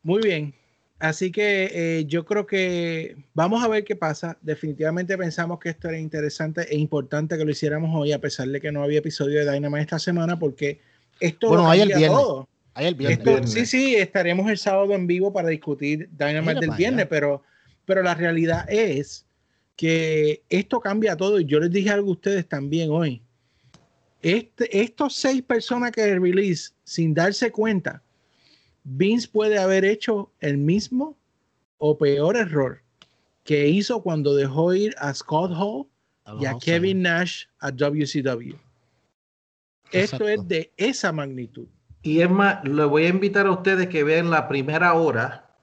[0.03, 0.53] Muy bien.
[0.99, 4.37] Así que eh, yo creo que vamos a ver qué pasa.
[4.41, 8.61] Definitivamente pensamos que esto era interesante e importante que lo hiciéramos hoy, a pesar de
[8.61, 10.79] que no había episodio de Dynamite esta semana, porque
[11.19, 12.09] esto bueno, hay el viernes.
[12.09, 12.47] Todo.
[12.73, 13.51] Hay el viernes.
[13.51, 17.43] sí, sí, estaremos el sábado en vivo para discutir Dynamite del viernes, pero,
[17.85, 19.25] pero la realidad es
[19.75, 23.21] que esto cambia todo y yo les dije algo a ustedes también hoy.
[24.21, 28.02] Este, estos seis personas que release sin darse cuenta
[28.83, 31.17] Vince puede haber hecho el mismo
[31.77, 32.81] o peor error
[33.43, 35.87] que hizo cuando dejó ir a Scott Hall
[36.39, 38.55] y a Kevin Nash a WCW.
[39.91, 41.67] Esto es de esa magnitud.
[42.01, 45.55] Y es más, le voy a invitar a ustedes que vean la primera hora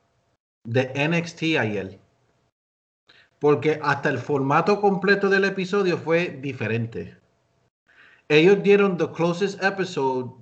[0.65, 1.99] de NXT ayer.
[3.39, 7.17] Porque hasta el formato completo del episodio fue diferente.
[8.29, 10.40] Ellos dieron the closest episode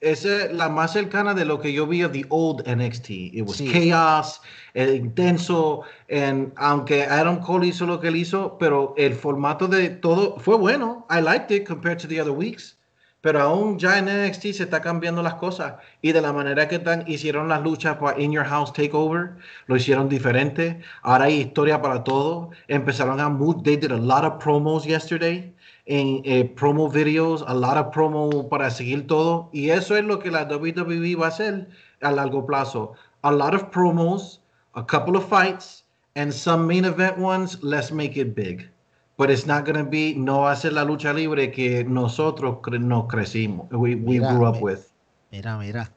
[0.00, 3.10] esa es la más cercana de lo que yo vi de the old NXT.
[3.10, 4.40] It was chaos,
[4.72, 9.90] el intenso, and, aunque Adam Cole hizo lo que él hizo, pero el formato de
[9.90, 11.06] todo fue bueno.
[11.10, 12.76] I liked it compared to the other weeks.
[13.22, 15.74] Pero aún ya en NXT se está cambiando las cosas.
[16.00, 19.36] Y de la manera que tan, hicieron las luchas para In Your House Takeover,
[19.66, 20.80] lo hicieron diferente.
[21.02, 22.48] Ahora hay historia para todo.
[22.68, 23.62] Empezaron a move.
[23.62, 25.52] They did a lot of promos yesterday
[25.90, 29.50] en eh, promo videos, a lot of promo para seguir todo.
[29.52, 31.68] Y eso es lo que la WWE va a hacer
[32.00, 32.92] a largo plazo.
[33.22, 34.40] A lot of promos,
[34.74, 35.84] a couple of fights,
[36.14, 38.70] and some main event ones, let's make it big.
[39.18, 42.58] But it's not going to be, no va a ser la lucha libre que nosotros
[42.62, 44.92] cre nos crecimos, we, we mira, grew up with.
[45.32, 45.92] Mira, mira,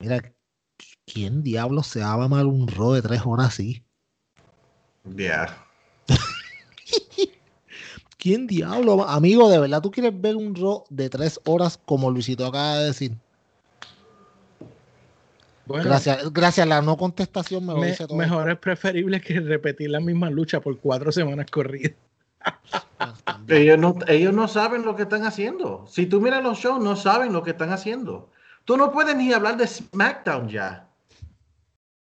[0.00, 0.20] mira,
[1.06, 3.84] ¿quién diablo se va a mal un ro de tres horas así?
[5.16, 5.63] Yeah.
[8.24, 9.06] ¿Quién diablo?
[9.06, 12.86] Amigo, ¿de verdad tú quieres ver un Raw de tres horas como Luisito acaba de
[12.86, 13.12] decir?
[15.66, 18.16] gracias, gracias a la no contestación me, dice todo.
[18.16, 21.92] Mejor es preferible que repetir la misma lucha por cuatro semanas corridas.
[23.48, 25.84] ellos, no, ellos no saben lo que están haciendo.
[25.86, 28.30] Si tú miras los shows, no saben lo que están haciendo.
[28.64, 30.88] Tú no puedes ni hablar de SmackDown ya.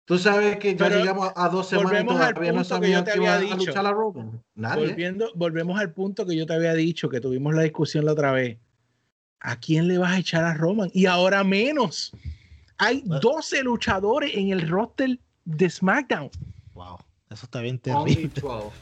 [0.05, 3.41] Tú sabes que ya llegamos a dos semanas y todavía no sabíamos que, iba a
[3.41, 4.43] luchar a Roman.
[4.55, 8.33] Volviendo, volvemos al punto que yo te había dicho, que tuvimos la discusión la otra
[8.33, 8.59] vez.
[9.39, 10.91] ¿A quién le vas a echar a Roman?
[10.93, 12.13] Y ahora menos.
[12.79, 16.31] Hay 12 luchadores en el roster de SmackDown.
[16.75, 16.99] Wow,
[17.31, 18.13] eso está bien terrible.
[18.13, 18.77] Only 12.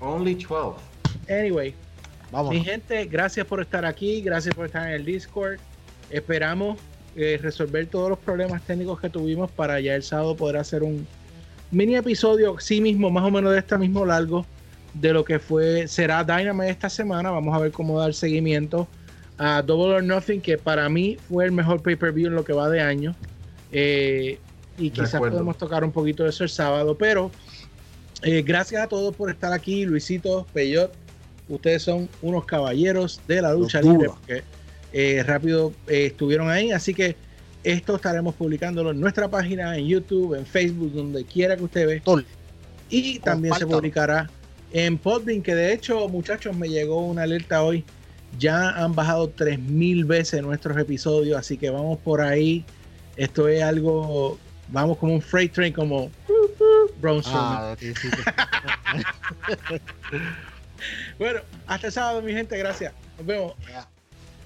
[0.00, 0.80] Only 12.
[1.28, 1.74] Anyway,
[2.30, 2.54] Vamos.
[2.54, 5.58] mi gente, gracias por estar aquí, gracias por estar en el Discord.
[6.10, 6.78] Esperamos
[7.16, 11.06] eh, resolver todos los problemas técnicos que tuvimos para ya el sábado poder hacer un
[11.70, 14.46] mini episodio, sí mismo, más o menos de este mismo largo,
[14.94, 17.30] de lo que fue, será Dynamite esta semana.
[17.30, 18.86] Vamos a ver cómo dar seguimiento
[19.38, 22.68] a Double or Nothing, que para mí fue el mejor pay-per-view en lo que va
[22.68, 23.14] de año.
[23.72, 24.38] Eh,
[24.78, 27.30] y quizás podemos tocar un poquito de eso el sábado, pero
[28.22, 30.92] eh, gracias a todos por estar aquí, Luisito, Peyot.
[31.48, 34.08] Ustedes son unos caballeros de la lucha libre.
[34.96, 36.70] Eh, rápido eh, estuvieron ahí.
[36.70, 37.16] Así que
[37.64, 42.02] esto estaremos publicándolo en nuestra página, en YouTube, en Facebook, donde quiera que usted ve.
[42.88, 44.30] Y también se publicará
[44.72, 47.84] en Podbean, que de hecho, muchachos, me llegó una alerta hoy.
[48.38, 52.64] Ya han bajado 3000 veces nuestros episodios, así que vamos por ahí.
[53.16, 54.38] Esto es algo,
[54.68, 56.10] vamos como un freight train, como
[57.26, 57.76] ah,
[61.18, 62.92] bueno, hasta el sábado, mi gente, gracias.
[63.18, 63.54] Nos vemos.